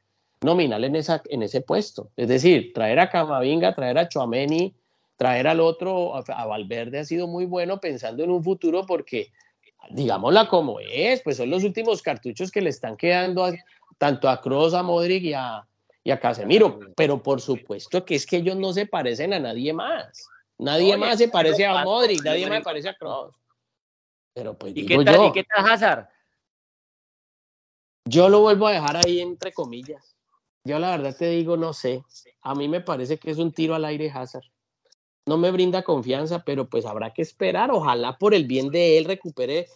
[0.42, 2.10] nominal en, esa, en ese puesto.
[2.18, 4.74] Es decir, traer a Camavinga, traer a Chouameni,
[5.18, 9.32] traer al otro, a Valverde, ha sido muy bueno pensando en un futuro porque,
[9.90, 13.52] digámosla como es, pues son los últimos cartuchos que le están quedando
[13.98, 15.66] tanto a Kroos, a Modric y a,
[16.06, 19.74] y a Casemiro, pero por supuesto que es que ellos no se parecen a nadie
[19.74, 20.30] más.
[20.60, 23.36] Nadie más se parece a Modric, nadie más se parece a Kroos.
[24.36, 26.08] Pero pues ¿Y, qué tal, ¿Y qué tal Hazard?
[28.08, 30.16] Yo lo vuelvo a dejar ahí entre comillas.
[30.64, 32.04] Yo la verdad te digo, no sé.
[32.44, 34.46] A mí me parece que es un tiro al aire Hazard.
[35.26, 37.72] No me brinda confianza, pero pues habrá que esperar.
[37.72, 39.68] Ojalá por el bien de él recupere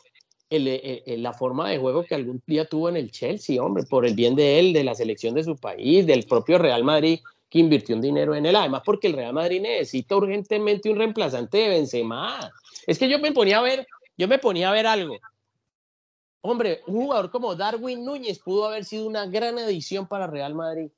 [0.50, 4.36] la forma de juego que algún día tuvo en el Chelsea, hombre, por el bien
[4.36, 7.20] de él, de la selección de su país, del propio Real Madrid
[7.50, 11.58] que invirtió un dinero en él, además porque el Real Madrid necesita urgentemente un reemplazante
[11.58, 12.52] de Benzema.
[12.86, 13.88] Es que yo me ponía a ver,
[14.18, 15.18] yo me ponía a ver algo.
[16.41, 20.91] Hombre, un jugador como Darwin Núñez pudo haber sido una gran edición para Real Madrid.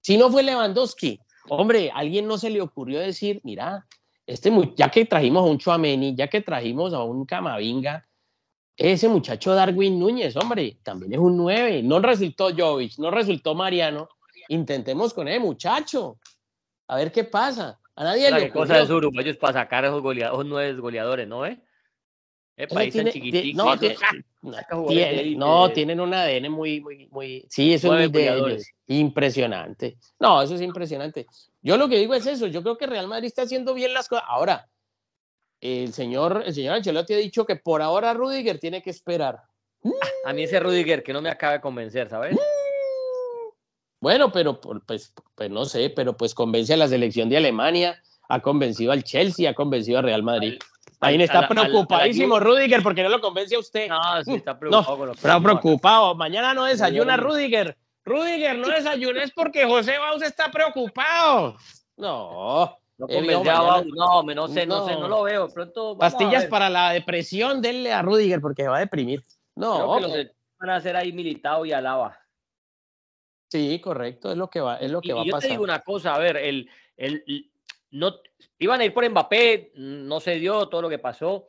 [0.00, 3.86] Si no fue Lewandowski, hombre, alguien no se le ocurrió decir, mira,
[4.26, 8.06] este, ya que trajimos a un Chuameni, ya que trajimos a un Camavinga,
[8.76, 11.82] ese muchacho Darwin Núñez, hombre, también es un 9.
[11.82, 14.08] No resultó Jovic, no resultó Mariano.
[14.48, 16.18] Intentemos con ese muchacho.
[16.88, 17.78] A ver qué pasa.
[17.96, 21.46] A nadie le cosa de uruguayos para sacar a esos, goleadores, nueve goleadores, ¿no?
[21.46, 21.60] Eh?
[22.72, 22.94] país
[23.54, 23.74] no,
[25.36, 27.46] no, tienen un ADN muy, muy, muy.
[27.48, 29.98] Sí, eso es muy impresionante.
[30.20, 31.26] No, eso es impresionante.
[31.62, 32.46] Yo lo que digo es eso.
[32.46, 34.24] Yo creo que Real Madrid está haciendo bien las cosas.
[34.28, 34.68] Ahora,
[35.64, 39.40] el señor, el señor Ancelotti ha dicho que por ahora Rudiger tiene que esperar.
[40.26, 42.36] A mí ese Rudiger que no me acaba de convencer, ¿sabes?
[43.98, 48.40] Bueno, pero pues, pues no sé, pero pues convence a la selección de Alemania, ha
[48.40, 50.58] convencido al Chelsea, ha convencido al Real Madrid.
[51.00, 53.88] Ahí está preocupadísimo Rudiger porque no lo convence a usted.
[53.88, 56.14] No, sí, está preocupado con Está preocupado.
[56.14, 57.78] Mañana no desayuna Rudiger.
[58.04, 61.56] Rudiger, no desayunes porque José Baus está preocupado.
[61.96, 62.78] No.
[62.96, 65.48] No no, no sé, no, sé, no lo veo.
[65.48, 69.24] Pronto Pastillas para la depresión, denle a Rudiger porque se va a deprimir.
[69.56, 72.18] No, van a hacer ahí militado y alaba.
[73.50, 75.42] Sí, correcto, es lo que va, es lo que va a pasar.
[75.42, 77.50] Yo te digo una cosa, a ver, el, el,
[77.90, 78.14] no,
[78.58, 81.46] iban a ir por Mbappé, no se dio todo lo que pasó.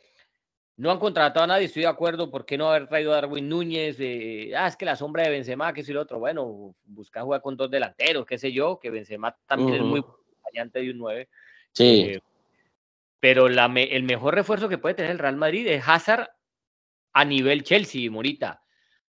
[0.78, 2.30] No han contratado a nadie, estoy de acuerdo.
[2.30, 3.98] ¿Por qué no haber traído a Darwin Núñez?
[4.56, 6.20] ah, es que la sombra de Benzema, que es el otro.
[6.20, 10.04] Bueno, buscar jugar con dos delanteros, qué sé yo, que Benzema también es muy
[10.56, 11.30] variante de un 9.
[11.74, 12.01] Sí.
[12.01, 12.22] Eh,
[13.20, 16.30] pero la el mejor refuerzo que puede tener el Real Madrid es Hazard
[17.14, 18.62] a nivel Chelsea, Morita.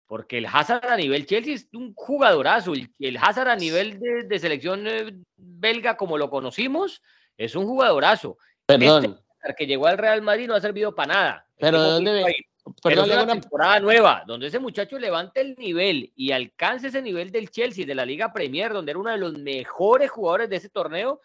[0.06, 2.74] Porque el Hazard a nivel Chelsea es un jugadorazo.
[3.00, 7.02] El Hazard a nivel de, selección eh, belga, como lo conocimos,
[7.36, 8.38] es un jugadorazo.
[8.66, 9.20] Perdón.
[9.42, 11.48] Este que llegó al Real Madrid no ha servido para nada.
[11.58, 12.36] Pero ¿de dónde
[12.84, 17.32] Pero es una temporada nueva, donde ese muchacho levante el nivel y alcance ese nivel
[17.32, 20.70] del Chelsea, de la Liga Premier, donde era uno de los mejores jugadores de ese
[20.70, 21.22] torneo,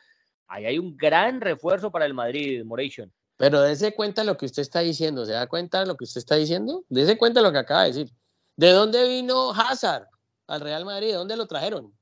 [0.46, 3.12] ahí hay un gran refuerzo para el Madrid, Moration.
[3.36, 6.18] Pero dése cuenta lo que usted está diciendo, ¿se da cuenta de lo que usted
[6.18, 6.84] está diciendo?
[6.88, 8.10] Dese cuenta lo que acaba de decir.
[8.56, 10.06] ¿De dónde vino Hazard
[10.46, 11.08] al Real Madrid?
[11.08, 11.92] ¿De dónde lo trajeron?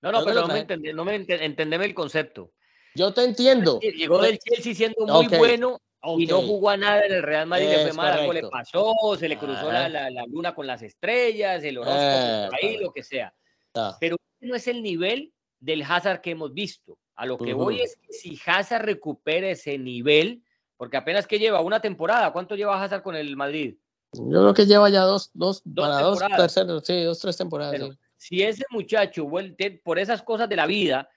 [0.00, 2.52] No, no, pero no me, entendé, no me entendeme el concepto.
[2.94, 3.78] Yo te entiendo.
[3.80, 5.78] Llegó del Chelsea siendo muy bueno
[6.18, 7.68] y no jugó a nada en el Real Madrid.
[7.68, 11.62] le fue mal, algo le pasó, se le cruzó la, la, luna con las estrellas,
[11.62, 13.32] el horóscopo, ahí, lo que sea.
[14.00, 16.98] Pero no es el nivel del Hazard que hemos visto.
[17.14, 20.42] A lo que voy es que si Hazard recupera ese nivel,
[20.76, 23.76] porque apenas que lleva una temporada, ¿cuánto lleva Hazard con el Madrid?
[24.12, 27.96] Yo creo que lleva ya dos, dos, para dos, terceros, sí, dos, tres temporadas.
[28.16, 29.26] Si ese muchacho
[29.82, 31.08] por esas cosas de la vida,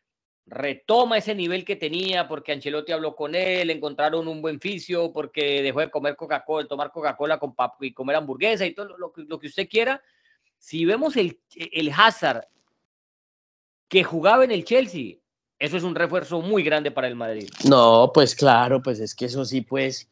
[0.48, 5.62] retoma ese nivel que tenía porque Ancelotti habló con él, encontraron un buen fisio, porque
[5.64, 9.48] dejó de comer Coca-Cola, tomar Coca-Cola con y comer hamburguesa y todo lo, lo, que
[9.48, 10.02] usted quiera.
[10.58, 12.48] Si vemos el, el Hazard
[13.88, 15.16] que jugaba en el Chelsea,
[15.58, 17.50] eso es un refuerzo muy grande para el Madrid.
[17.68, 20.10] No, pues claro, pues es que eso sí, pues.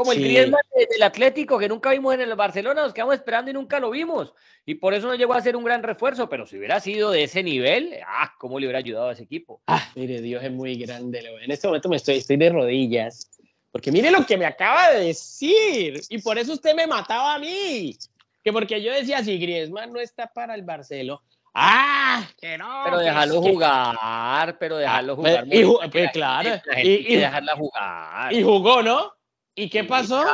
[0.00, 3.54] Como el Griezmann del Atlético, que nunca vimos en el Barcelona, nos quedamos esperando y
[3.54, 4.32] nunca lo vimos.
[4.64, 7.24] Y por eso no llegó a ser un gran refuerzo, pero si hubiera sido de
[7.24, 9.60] ese nivel, ah, cómo le hubiera ayudado a ese equipo.
[9.66, 11.22] Ah, mire, Dios es muy grande.
[11.42, 13.30] En este momento me estoy, estoy de rodillas.
[13.70, 16.00] Porque mire lo que me acaba de decir.
[16.08, 17.94] Y por eso usted me mataba a mí.
[18.42, 21.20] Que porque yo decía, si Griezmann no está para el Barcelona,
[21.52, 22.26] ¡Ah!
[22.40, 22.82] Que no.
[22.84, 25.44] Pero déjalo jugar, pero déjalo jugar.
[25.50, 26.50] y, pues, claro.
[26.82, 28.32] Y, dejarla jugar.
[28.32, 29.19] Y jugó, ¿no?
[29.60, 30.24] ¿Y qué pasó?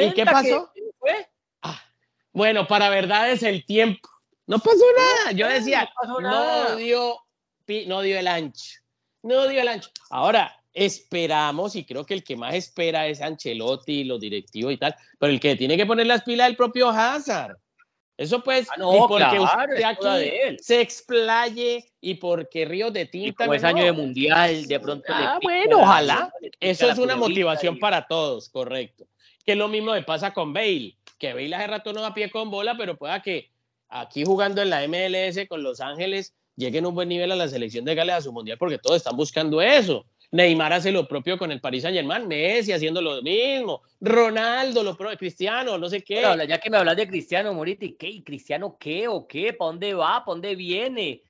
[0.00, 0.72] ¿Y qué pasó?
[1.62, 1.80] Ah,
[2.32, 4.08] bueno, para verdad es el tiempo.
[4.46, 5.32] No pasó nada.
[5.32, 5.88] Yo decía,
[6.20, 7.24] no, dio,
[7.86, 8.80] no dio el ancho.
[9.22, 9.90] No dio el ancho.
[10.10, 14.96] Ahora, esperamos, y creo que el que más espera es Ancelotti, los directivos y tal,
[15.20, 17.56] pero el que tiene que poner las pilas es el propio Hazard.
[18.20, 23.46] Eso pues, ah, y porque usted aquí se explaye y porque Ríos de Tinta.
[23.46, 25.06] Y es año de mundial, de pronto.
[25.08, 26.30] Ah, bueno, ojalá.
[26.60, 29.06] Eso es una motivación para todos, correcto.
[29.46, 32.50] Que lo mismo me pasa con Bale, que Bale hace rato no da pie con
[32.50, 33.48] bola, pero pueda que
[33.88, 37.48] aquí jugando en la MLS con Los Ángeles, lleguen a un buen nivel a la
[37.48, 40.04] selección de Gales a su mundial, porque todos están buscando eso.
[40.32, 44.96] Neymar hace lo propio con el Paris Saint Germain, Messi haciendo lo mismo, Ronaldo, lo
[44.96, 46.22] propio, Cristiano, no sé qué.
[46.46, 48.08] ya que me hablas de Cristiano, Moriti, ¿qué?
[48.08, 49.52] ¿Y Cristiano qué o qué?
[49.52, 50.24] ¿Para dónde va?
[50.24, 51.22] ¿Para dónde viene?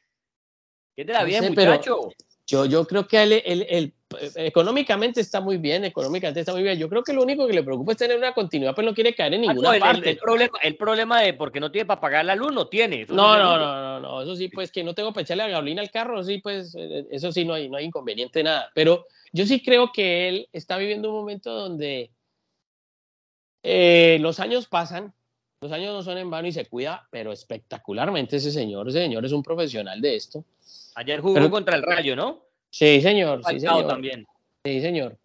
[0.95, 2.11] ¿Qué te la vida, muchacho?
[2.47, 6.79] Yo, yo creo que él, el económicamente está muy bien, económicamente está muy bien.
[6.79, 9.15] Yo creo que lo único que le preocupa es tener una continuidad, pues no quiere
[9.15, 10.11] caer en ah, ninguna parte.
[10.11, 13.07] El, problema, el problema de porque no tiene para pagar la luz, no tiene.
[13.09, 15.91] no, no, no, no, eso sí, pues que no tengo para echarle la gasolina al
[15.91, 18.71] carro, sí, pues eh, eso sí, no hay, no hay inconveniente nada.
[18.75, 22.11] Pero yo sí creo que él está viviendo un momento donde
[23.63, 25.15] eh, los años pasan,
[25.61, 29.25] los años no son en vano y se cuida, pero espectacularmente ese señor, ese señor
[29.25, 30.45] es un profesional de esto.
[30.97, 32.50] Ayer jugó contra el Rayo, ¿no?
[32.71, 33.43] Sí, señor.
[33.45, 33.87] Sí, señor.
[33.87, 34.27] también.
[34.65, 35.19] Sí, señor.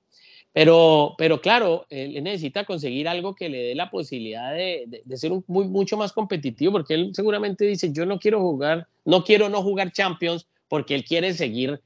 [0.52, 5.34] Pero, pero claro, él necesita conseguir algo que le dé la posibilidad de, de, ser
[5.34, 9.50] un, muy, mucho más competitivo, porque él seguramente dice, yo no quiero jugar, no quiero
[9.50, 11.82] no jugar Champions, porque él quiere seguir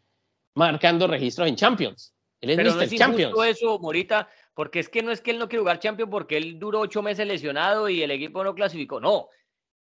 [0.54, 2.14] marcando registros en Champions.
[2.42, 3.34] Él es pero no es Champions.
[3.48, 6.60] eso, Morita, porque es que no es que él no quiere jugar Champions porque él
[6.60, 9.00] duró ocho meses lesionado y el equipo no clasificó.
[9.00, 9.30] No,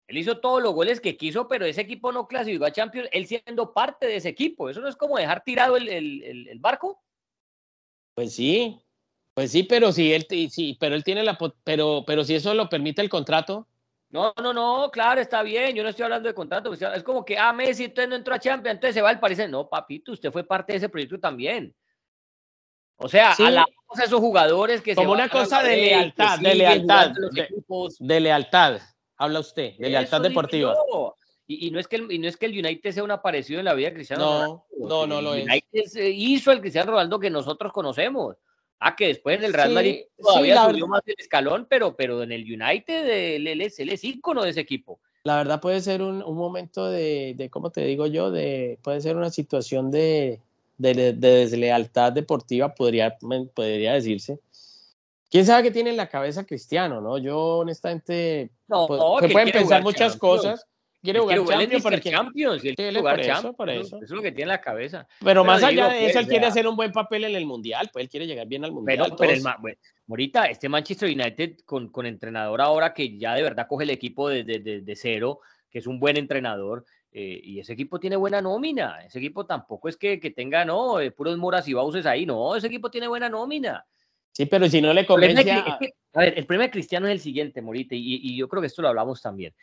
[0.09, 3.27] él hizo todos los goles que quiso, pero ese equipo no clasificó a Champions, él
[3.27, 4.71] siendo parte de ese equipo.
[4.71, 7.03] ¿Eso no es como dejar tirado el, barco?
[8.15, 8.81] Pues sí,
[9.35, 12.69] pues sí, pero si él, sí, pero él tiene la, pero, pero si eso lo
[12.69, 13.67] permite el contrato.
[14.09, 15.75] No, no, no, claro, está bien.
[15.75, 16.73] Yo no estoy hablando de contrato.
[16.73, 19.41] Es como que, ah, Messi, usted no entró a Champions, entonces se va al París.
[19.49, 21.75] No, papito, usted fue parte de ese proyecto también.
[22.99, 27.13] O sea, a la a esos jugadores que como una cosa de lealtad, de lealtad,
[27.99, 28.81] de lealtad
[29.17, 30.75] habla usted, de lealtad deportiva.
[31.49, 33.67] Y, no es que el, y no es que el United sea un aparecido en
[33.67, 34.25] la vida cristiana.
[34.25, 35.45] No, no, no lo es.
[35.45, 38.37] United hizo el Cristiano Ronaldo que nosotros conocemos.
[38.81, 42.33] Ah, que después en el Real Madrid todavía subió más el escalón, pero, pero en
[42.33, 44.99] el United él, es, él, es, ícono de ese equipo.
[45.23, 48.31] La verdad puede ser un, un momento de, de, ¿cómo te digo yo?
[48.31, 50.41] De, puede ser una situación de,
[50.77, 53.17] de, de deslealtad deportiva, podría,
[53.55, 54.41] podría decirse
[55.31, 57.19] quién sabe qué tiene en la cabeza Cristiano, ¿no?
[57.19, 60.67] Yo honestamente no, pues, pueden pensar muchas cosas.
[61.03, 62.11] Quiere jugar, Champions, porque...
[62.11, 63.97] Champions, él quiere jugar Champions, por eso.
[63.97, 65.07] Eso es lo que tiene en la cabeza.
[65.23, 68.05] Pero, más allá de eso, él quiere hacer un buen papel en el Mundial, pues
[68.05, 69.15] él quiere llegar bien al Mundial.
[69.17, 73.69] Pero, el, bueno, ahorita este Manchester United con, con entrenador ahora que ya de verdad
[73.69, 77.75] coge el equipo desde de, de, cero, que es un buen entrenador, eh, y ese
[77.75, 78.99] equipo tiene buena nómina.
[79.05, 82.57] Ese equipo tampoco es que, que tenga, no, eh, puros moras y bauses ahí, no,
[82.57, 83.87] ese equipo tiene buena nómina.
[84.37, 85.79] Sí, pero si no le convence a...
[86.13, 88.89] ver, el problema de Cristiano es el siguiente, Morita, y, yo creo que esto lo
[88.89, 89.55] hablamos también.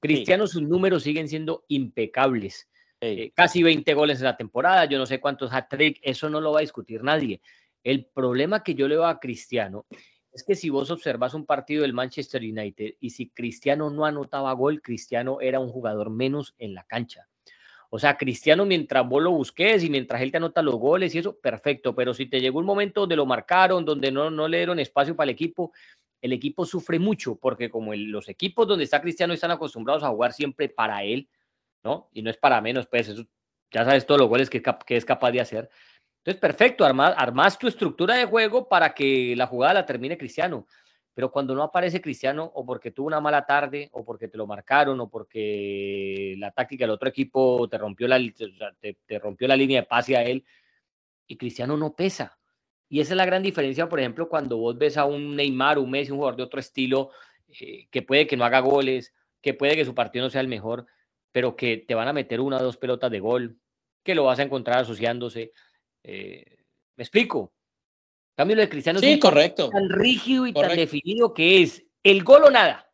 [0.00, 2.66] Cristiano, sus números siguen siendo impecables.
[2.98, 6.52] Eh, casi 20 goles en la temporada, yo no sé cuántos hat-trick, eso no lo
[6.52, 7.42] va a discutir nadie.
[7.84, 9.84] El problema que yo le veo a Cristiano
[10.32, 14.54] es que si vos observas un partido del Manchester United y si Cristiano no anotaba
[14.54, 17.28] gol, Cristiano era un jugador menos en la cancha.
[17.94, 21.18] O sea, Cristiano, mientras vos lo busques y mientras él te anota los goles y
[21.18, 21.94] eso, perfecto.
[21.94, 25.14] Pero si te llegó un momento donde lo marcaron, donde no, no le dieron espacio
[25.14, 25.72] para el equipo,
[26.22, 30.32] el equipo sufre mucho porque como los equipos donde está Cristiano están acostumbrados a jugar
[30.32, 31.28] siempre para él,
[31.84, 32.08] ¿no?
[32.14, 33.26] Y no es para menos, pues eso,
[33.70, 35.68] ya sabes todos los goles que, que es capaz de hacer.
[36.24, 40.66] Entonces, perfecto, armas tu estructura de juego para que la jugada la termine Cristiano
[41.14, 44.46] pero cuando no aparece Cristiano o porque tuvo una mala tarde o porque te lo
[44.46, 48.18] marcaron o porque la táctica del otro equipo te rompió la,
[48.80, 50.44] te, rompió la línea de pase a él
[51.26, 52.38] y Cristiano no pesa.
[52.88, 55.90] Y esa es la gran diferencia, por ejemplo, cuando vos ves a un Neymar, un
[55.90, 57.10] Messi, un jugador de otro estilo,
[57.60, 60.48] eh, que puede que no haga goles, que puede que su partido no sea el
[60.48, 60.86] mejor,
[61.30, 63.58] pero que te van a meter una o dos pelotas de gol,
[64.02, 65.52] que lo vas a encontrar asociándose.
[66.02, 66.64] Eh,
[66.96, 67.54] ¿Me explico?
[68.34, 69.68] Cambio, lo de Cristiano es correcto.
[69.70, 72.88] tan rígido y tan definido que es el gol o nada.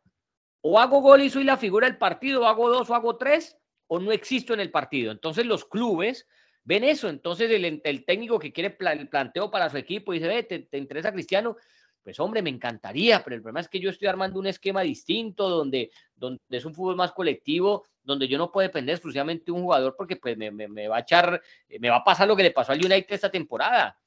[0.61, 3.57] O hago gol y soy la figura del partido, o hago dos o hago tres,
[3.87, 5.11] o no existo en el partido.
[5.11, 6.27] Entonces los clubes
[6.63, 7.09] ven eso.
[7.09, 11.55] Entonces el, técnico que quiere el planteo para su equipo dice, ve, ¿te, interesa Cristiano?
[12.03, 15.49] Pues hombre, me encantaría, pero el problema es que yo estoy armando un esquema distinto
[15.49, 19.63] donde, donde es un fútbol más colectivo, donde yo no puedo depender exclusivamente de un
[19.63, 21.41] jugador porque pues me, me va a echar,
[21.79, 23.97] me va a pasar lo que le pasó al United esta temporada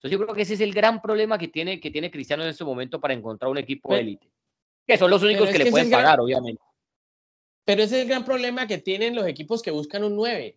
[0.00, 2.48] entonces yo creo que ese es el gran problema que tiene, que tiene Cristiano en
[2.48, 4.30] este momento para encontrar un equipo de élite.
[4.86, 6.62] Que son los únicos que, le pueden pagar, obviamente.
[7.66, 10.56] Pero ese es el gran problema que tienen los equipos que buscan un 9.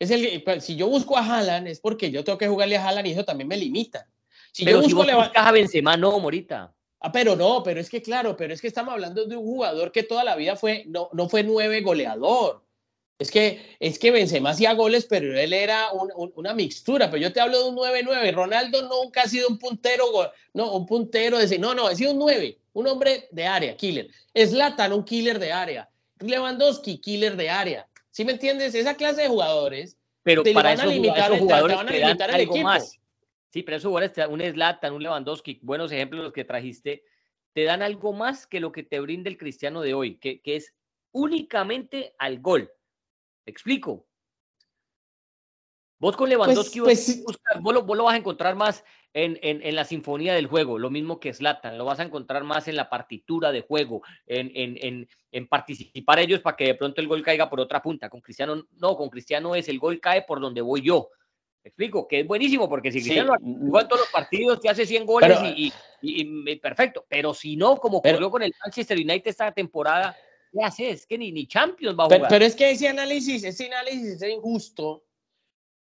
[0.00, 2.88] Es el, pues, si yo busco a Haaland es porque yo tengo que jugarle a
[2.88, 4.08] Haaland y eso también me limita.
[4.50, 6.74] Si pero yo busco si vos a Benzema, no, Morita.
[6.98, 9.92] Ah, pero no, pero es que claro, pero es que estamos hablando de un jugador
[9.92, 12.64] que toda la vida fue, no, no fue nueve goleador.
[13.18, 15.88] Es que, es que Benzema hacía goles, pero él era
[16.36, 17.10] una mixtura.
[17.10, 18.32] Pero yo te hablo de un 9-9.
[18.32, 20.04] Ronaldo nunca ha sido un puntero,
[20.54, 24.08] no, un puntero de no, no, ha sido un 9, un hombre de área, killer.
[24.36, 25.90] Zlatan, un killer de área.
[26.20, 27.88] Lewandowski, killer de área.
[28.10, 28.74] ¿Sí me entiendes?
[28.76, 29.96] Esa clase de jugadores.
[30.22, 32.98] Pero para esos, jugadores, jugadores te dan algo más.
[33.50, 37.02] Sí, pero esos jugadores, un Zlatan, un Lewandowski, buenos ejemplos los que trajiste,
[37.52, 40.54] te dan algo más que lo que te brinda el cristiano de hoy, que, que
[40.56, 40.74] es
[41.10, 42.70] únicamente al gol.
[43.48, 44.06] ¿Me explico?
[45.98, 47.24] Vos con pues, Lewandowski pues
[47.62, 48.84] vos, lo, vas a encontrar más
[49.14, 52.68] en, en, la sinfonía del juego, lo mismo que Slatan, lo vas a encontrar más
[52.68, 57.22] en la partitura de juego, en, en, participar ellos para que de pronto el gol
[57.22, 58.10] caiga por otra punta.
[58.10, 61.08] Con Cristiano, no, con Cristiano es el gol cae por donde voy yo.
[61.64, 62.06] ¿Me explico?
[62.06, 65.38] Que es buenísimo, porque si Cristiano juega en todos los partidos, te hace 100 goles
[65.56, 65.72] y,
[66.02, 67.06] y, perfecto.
[67.08, 70.14] Pero si no, como ocurrió con el Manchester United esta temporada,
[70.52, 71.06] ¿qué haces?
[71.06, 72.28] Que ni, ni Champions va a jugar.
[72.28, 75.04] Pero, es que ese análisis, ese análisis es injusto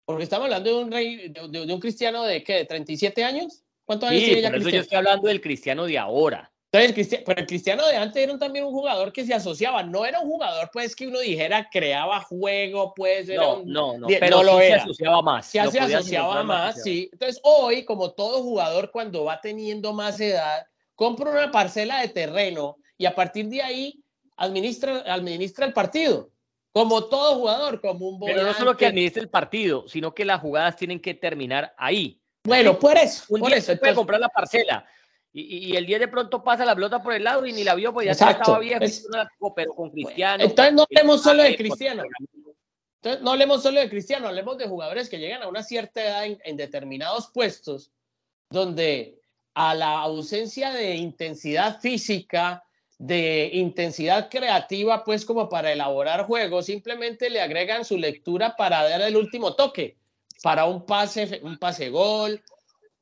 [0.06, 3.64] porque estamos hablando de un rey, de, un cristiano de qué, de 37 años.
[3.86, 6.52] ¿Cuántos años tiene ya por eso yo estoy hablando del cristiano de ahora.
[6.72, 9.82] Entonces, el cristiano, pero el cristiano de antes era también un jugador que se asociaba,
[9.84, 14.08] no era un jugador pues que uno dijera creaba juego, pues era no, no, no,
[14.08, 15.46] pero no se asociaba más.
[15.46, 17.10] Se asociaba más, sí.
[17.14, 22.78] Entonces, hoy, como todo jugador cuando va teniendo más edad, compra una parcela de terreno
[22.98, 24.04] y a partir de ahí
[24.38, 26.32] administra, administra el partido.
[26.72, 28.42] Como todo jugador, como un volante.
[28.42, 32.22] Pero no solo que administre el partido, sino que las jugadas tienen que terminar ahí.
[32.44, 33.24] Bueno, por eso.
[33.30, 34.86] Un por día eso, se puede comprar la parcela.
[35.32, 37.76] Y, y, el día de pronto pasa la pelota por el lado y ni la
[37.76, 38.80] vio, pues ya estaba viejo,
[39.56, 40.44] pero con Cristiano.
[40.44, 42.04] Entonces no hablemos solo de Cristiano.
[43.02, 46.26] Entonces no hablemos solo de Cristiano, hablemos de jugadores que llegan a una cierta edad
[46.26, 47.92] en, en determinados puestos,
[48.50, 49.20] donde
[49.54, 52.65] a la ausencia de intensidad física,
[52.98, 59.02] de intensidad creativa, pues como para elaborar juegos, simplemente le agregan su lectura para dar
[59.02, 59.98] el último toque,
[60.42, 62.42] para un pase, un pase gol,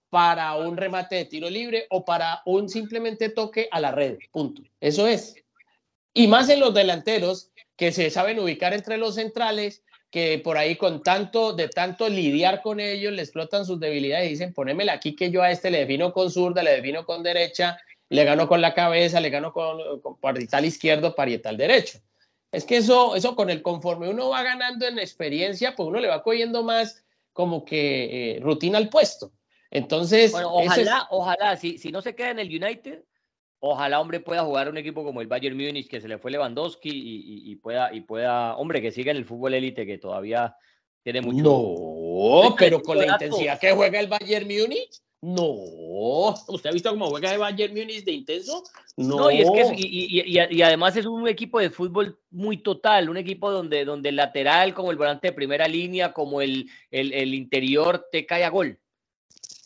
[0.09, 4.61] para un remate de tiro libre o para un simplemente toque a la red, punto.
[4.79, 5.35] Eso es.
[6.13, 10.75] Y más en los delanteros que se saben ubicar entre los centrales, que por ahí
[10.75, 15.15] con tanto, de tanto lidiar con ellos, le explotan sus debilidades y dicen, ponémela aquí
[15.15, 17.79] que yo a este le defino con zurda, le defino con derecha,
[18.13, 21.97] le ganó con la cabeza, le ganó con, con parietal izquierdo, parietal derecho.
[22.51, 26.09] Es que eso, eso con el conforme uno va ganando en experiencia, pues uno le
[26.09, 29.31] va cogiendo más como que eh, rutina al puesto.
[29.71, 33.03] Entonces, ojalá, ojalá, si, si no se queda en el United,
[33.57, 36.89] ojalá, hombre, pueda jugar un equipo como el Bayern Múnich, que se le fue Lewandowski
[36.89, 40.55] y, y, pueda, y pueda, hombre, que siga en el fútbol élite, que todavía
[41.01, 41.41] tiene mucho.
[41.43, 45.01] No, pero con la intensidad que juega el Bayern Múnich.
[45.25, 48.61] No, ¿usted ha visto cómo juega el Bayern Munich de intenso?
[48.97, 53.49] No, y, es que y, además es un equipo de fútbol muy total, un equipo
[53.49, 58.25] donde, donde el lateral, como el volante de primera línea, como el, el, interior, te
[58.25, 58.77] cae a gol.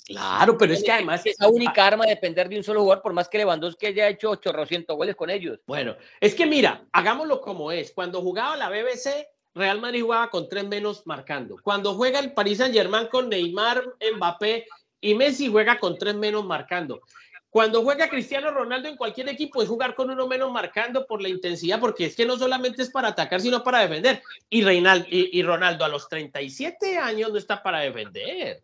[0.06, 1.26] Claro, pero es que además.
[1.26, 4.30] Esa única arma de depender de un solo jugador, por más que Lewandowski haya hecho
[4.30, 5.60] 800 goles con ellos.
[5.66, 7.92] Bueno, es que mira, hagámoslo como es.
[7.94, 11.58] Cuando jugaba la BBC, Real Madrid jugaba con tres menos marcando.
[11.64, 13.84] Cuando juega el Paris Saint Germain con Neymar,
[14.16, 14.68] Mbappé
[15.02, 17.02] y Messi juega con tres menos marcando.
[17.50, 21.30] Cuando juega Cristiano Ronaldo en cualquier equipo es jugar con uno menos marcando por la
[21.30, 24.22] intensidad, porque es que no solamente es para atacar, sino para defender.
[24.50, 28.62] Y, Reinaldo, y, Ronaldo a los 37 años no está para defender.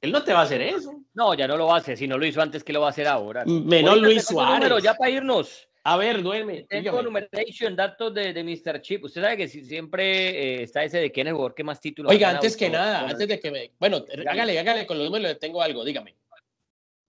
[0.00, 1.00] Él no te va a hacer eso.
[1.14, 1.96] No, ya no lo hace.
[1.96, 3.44] Si no lo hizo antes, ¿qué lo va a hacer ahora?
[3.46, 4.82] Menos Luis Suárez.
[4.82, 5.66] ya para irnos.
[5.86, 6.62] A ver, duerme.
[6.62, 8.80] Tengo numeration, datos de, de Mr.
[8.80, 9.04] Chip.
[9.04, 12.10] Usted sabe que siempre eh, está ese de quién es el jugador que más títulos
[12.10, 13.70] Oiga, antes que nada, antes de que me.
[13.78, 16.16] Bueno, hágale, hágale con los números, tengo algo, dígame.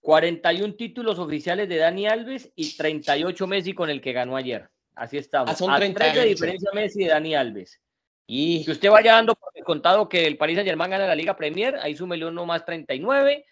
[0.02, 4.70] 41 títulos oficiales de Dani Alves y 38 Messi con el que ganó ayer.
[4.94, 5.50] Así estamos.
[5.50, 7.80] Ah, son 30 de diferencia Messi y Dani Alves.
[8.28, 11.36] Y que usted vaya dando por contado que el Paris Saint Germain gana la Liga
[11.36, 13.46] Premier, ahí súmele uno más 39.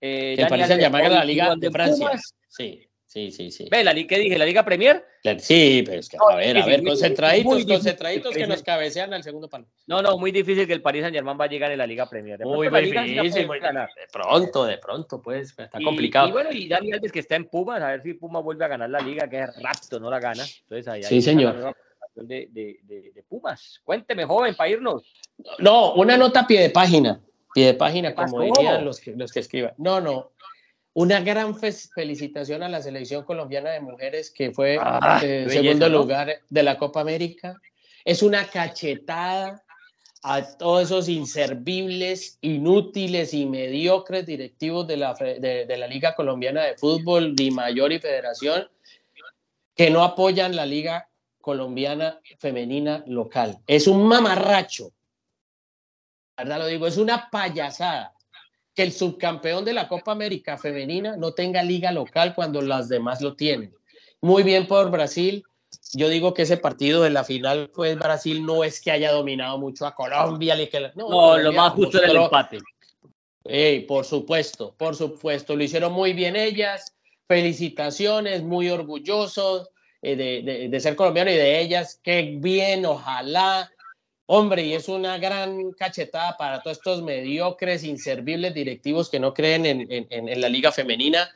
[0.00, 2.10] Eh, el Paris Saint Germain gana la Liga de Francia.
[2.48, 2.87] Sí.
[3.08, 3.66] Sí, sí, sí.
[3.70, 4.36] Ve, la, ¿qué dije?
[4.36, 5.02] ¿La Liga Premier?
[5.38, 9.48] Sí, pero es que, a ver, a ver, concentraditos, concentraditos que nos cabecean al segundo
[9.48, 9.66] palo.
[9.86, 12.06] No, no, muy difícil que el Paris Saint Germain va a llegar en la Liga
[12.06, 12.38] Premier.
[12.44, 16.28] muy difícil, muy, de pronto, de pronto, pues, está complicado.
[16.28, 18.68] Y bueno, y Dani Alves que está en Pumas, a ver si Pumas vuelve a
[18.68, 20.44] ganar la Liga, que es rapto, no la gana.
[20.64, 21.74] Entonces ahí, sí, señor.
[22.14, 23.80] De, de, de, Pumas.
[23.84, 25.10] Cuénteme, joven, para irnos.
[25.60, 27.22] No, una nota a pie de página.
[27.54, 29.72] Pie de página, como dirían los que, los que escriban.
[29.78, 30.32] No, no,
[30.98, 36.40] una gran felicitación a la selección colombiana de mujeres que fue ah, eh, segundo lugar
[36.50, 37.54] de la Copa América.
[38.04, 39.64] Es una cachetada
[40.24, 46.76] a todos esos inservibles, inútiles y mediocres directivos de la, de, la Liga Colombiana de
[46.76, 48.68] Fútbol, Di Mayor y Federación,
[49.76, 51.08] que no apoyan la Liga
[51.40, 53.60] Colombiana Femenina local.
[53.68, 54.90] Es un mamarracho.
[56.36, 58.17] La verdad lo digo, es una payasada
[58.78, 63.20] que el subcampeón de la Copa América femenina no tenga liga local cuando las demás
[63.20, 63.74] lo tienen.
[64.20, 65.42] Muy bien por Brasil,
[65.94, 69.58] yo digo que ese partido de la final, pues Brasil no es que haya dominado
[69.58, 70.56] mucho a Colombia.
[70.94, 72.58] no, lo más justo era el empate.
[73.88, 76.94] por supuesto, por supuesto, lo hicieron muy bien ellas.
[77.26, 79.70] Felicitaciones, muy orgullosos
[80.02, 81.98] eh, de, de, ser colombiano y de ellas.
[82.04, 83.72] Qué bien, ojalá.
[84.30, 89.64] Hombre, y es una gran cachetada para todos estos mediocres, inservibles directivos que no creen
[89.64, 91.34] en, en, la liga femenina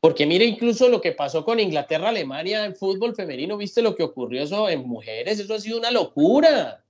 [0.00, 4.02] porque mire incluso lo que pasó con Inglaterra, Alemania en fútbol femenino, viste lo que
[4.02, 6.82] ocurrió eso en mujeres, eso ha sido una locura.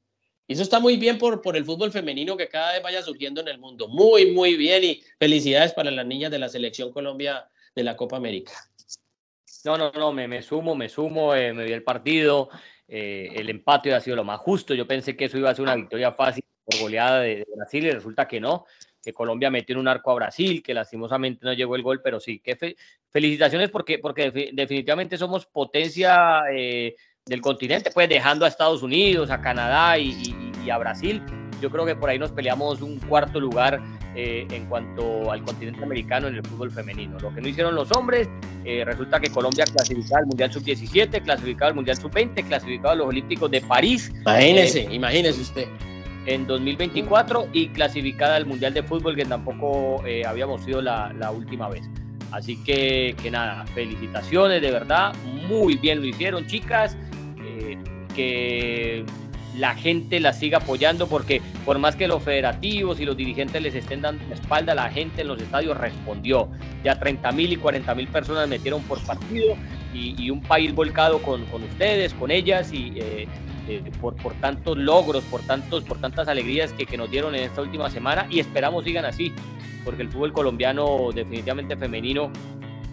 [0.47, 3.41] Y eso está muy bien por, por el fútbol femenino que cada vez vaya surgiendo
[3.41, 3.89] en el mundo.
[3.89, 8.17] Muy, muy bien y felicidades para las niñas de la selección Colombia de la Copa
[8.17, 8.53] América.
[9.65, 12.51] No, no, no, me, me sumo, me sumo, eh, me vi el partido.
[12.93, 14.75] Eh, el empate ha sido lo más justo.
[14.75, 17.91] Yo pensé que eso iba a ser una victoria fácil por goleada de Brasil y
[17.93, 18.67] resulta que no
[19.03, 22.21] que Colombia metió en un arco a Brasil, que lastimosamente no llegó el gol, pero
[22.21, 22.77] sí, que
[23.11, 29.41] felicitaciones porque, porque definitivamente somos potencia eh, del continente, pues dejando a Estados Unidos, a
[29.41, 30.35] Canadá y,
[30.71, 31.23] a Brasil.
[31.61, 33.81] Yo creo que por ahí nos peleamos un cuarto lugar
[34.15, 37.19] eh, en cuanto al continente americano en el fútbol femenino.
[37.21, 38.29] Lo que no hicieron los hombres,
[38.65, 43.07] eh, resulta que Colombia clasificaba al Mundial Sub-17, clasificaba al Mundial Sub-20, clasificaba a los
[43.07, 44.13] Olímpicos de París.
[44.23, 45.69] Imagínese, imagínese usted
[46.27, 51.31] en 2024 y clasificada al Mundial de Fútbol que tampoco eh, habíamos sido la, la,
[51.31, 51.89] última vez.
[52.31, 55.13] Así que, que nada, felicitaciones, de verdad,
[55.49, 56.97] muy bien lo hicieron chicas,
[57.43, 57.77] eh,
[58.15, 59.05] que
[59.57, 63.75] la gente la siga apoyando porque por más que los federativos y los dirigentes les
[63.75, 66.49] estén dando la espalda, la gente en los estadios respondió.
[66.85, 69.57] Ya 30 mil y 40 mil personas metieron por partido
[69.93, 73.27] y, un país volcado con, con, ustedes, con ellas y eh,
[73.69, 77.43] eh, por, por tantos logros, por, tantos, por tantas alegrías que, que nos dieron en
[77.45, 79.33] esta última semana y esperamos sigan así,
[79.85, 82.31] porque el fútbol colombiano definitivamente femenino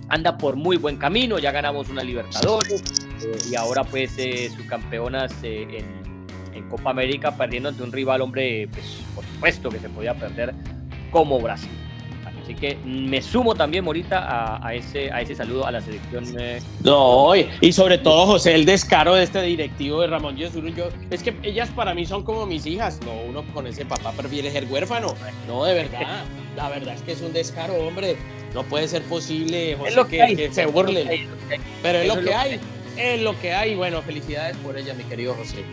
[0.09, 2.83] anda por muy buen camino, ya ganamos una Libertadores
[3.23, 6.06] eh, y ahora pues eh, subcampeonas en,
[6.57, 10.53] en, Copa América perdiendo ante un rival, hombre, pues por supuesto que se podía perder
[11.11, 11.69] como Brasil.
[12.47, 16.23] Así que me sumo también, Morita, a, ese, a ese saludo a la selección.
[16.39, 20.47] Eh, no, y, sobre todo, José, el descaro de este directivo de Ramón Yo,
[21.11, 23.01] es que ellas para mí son como mis hijas.
[23.05, 25.13] No, uno con ese papá prefiere ser huérfano.
[25.45, 26.23] No, de verdad.
[26.55, 28.15] La verdad es que es un descaro, hombre.
[28.53, 31.27] No puede ser posible, José, lo que, se burlen.
[31.83, 32.53] Pero es, lo que hay.
[32.53, 32.76] Es lo que hay.
[33.75, 35.63] Bueno, felicidades por ella, mi querido José.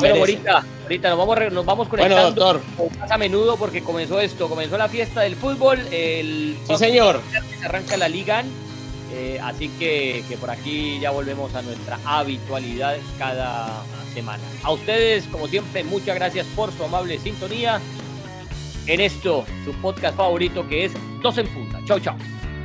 [0.00, 2.60] Pero ahorita, ahorita nos vamos, nos vamos conectando
[2.98, 5.78] más a menudo porque comenzó esto, comenzó la fiesta del fútbol.
[5.90, 7.20] El sí, señor.
[7.58, 8.44] Se arranca la liga.
[9.14, 14.42] Eh, así que, que por aquí ya volvemos a nuestra habitualidad cada semana.
[14.62, 17.78] A ustedes, como siempre, muchas gracias por su amable sintonía
[18.86, 21.80] en esto, su podcast favorito que es Dos en Punta.
[21.86, 22.16] Chau, chau.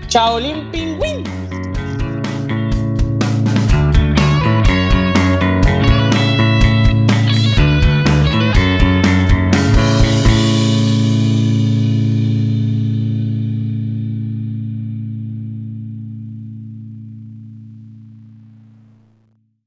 [0.08, 1.77] Chao, Limping Win.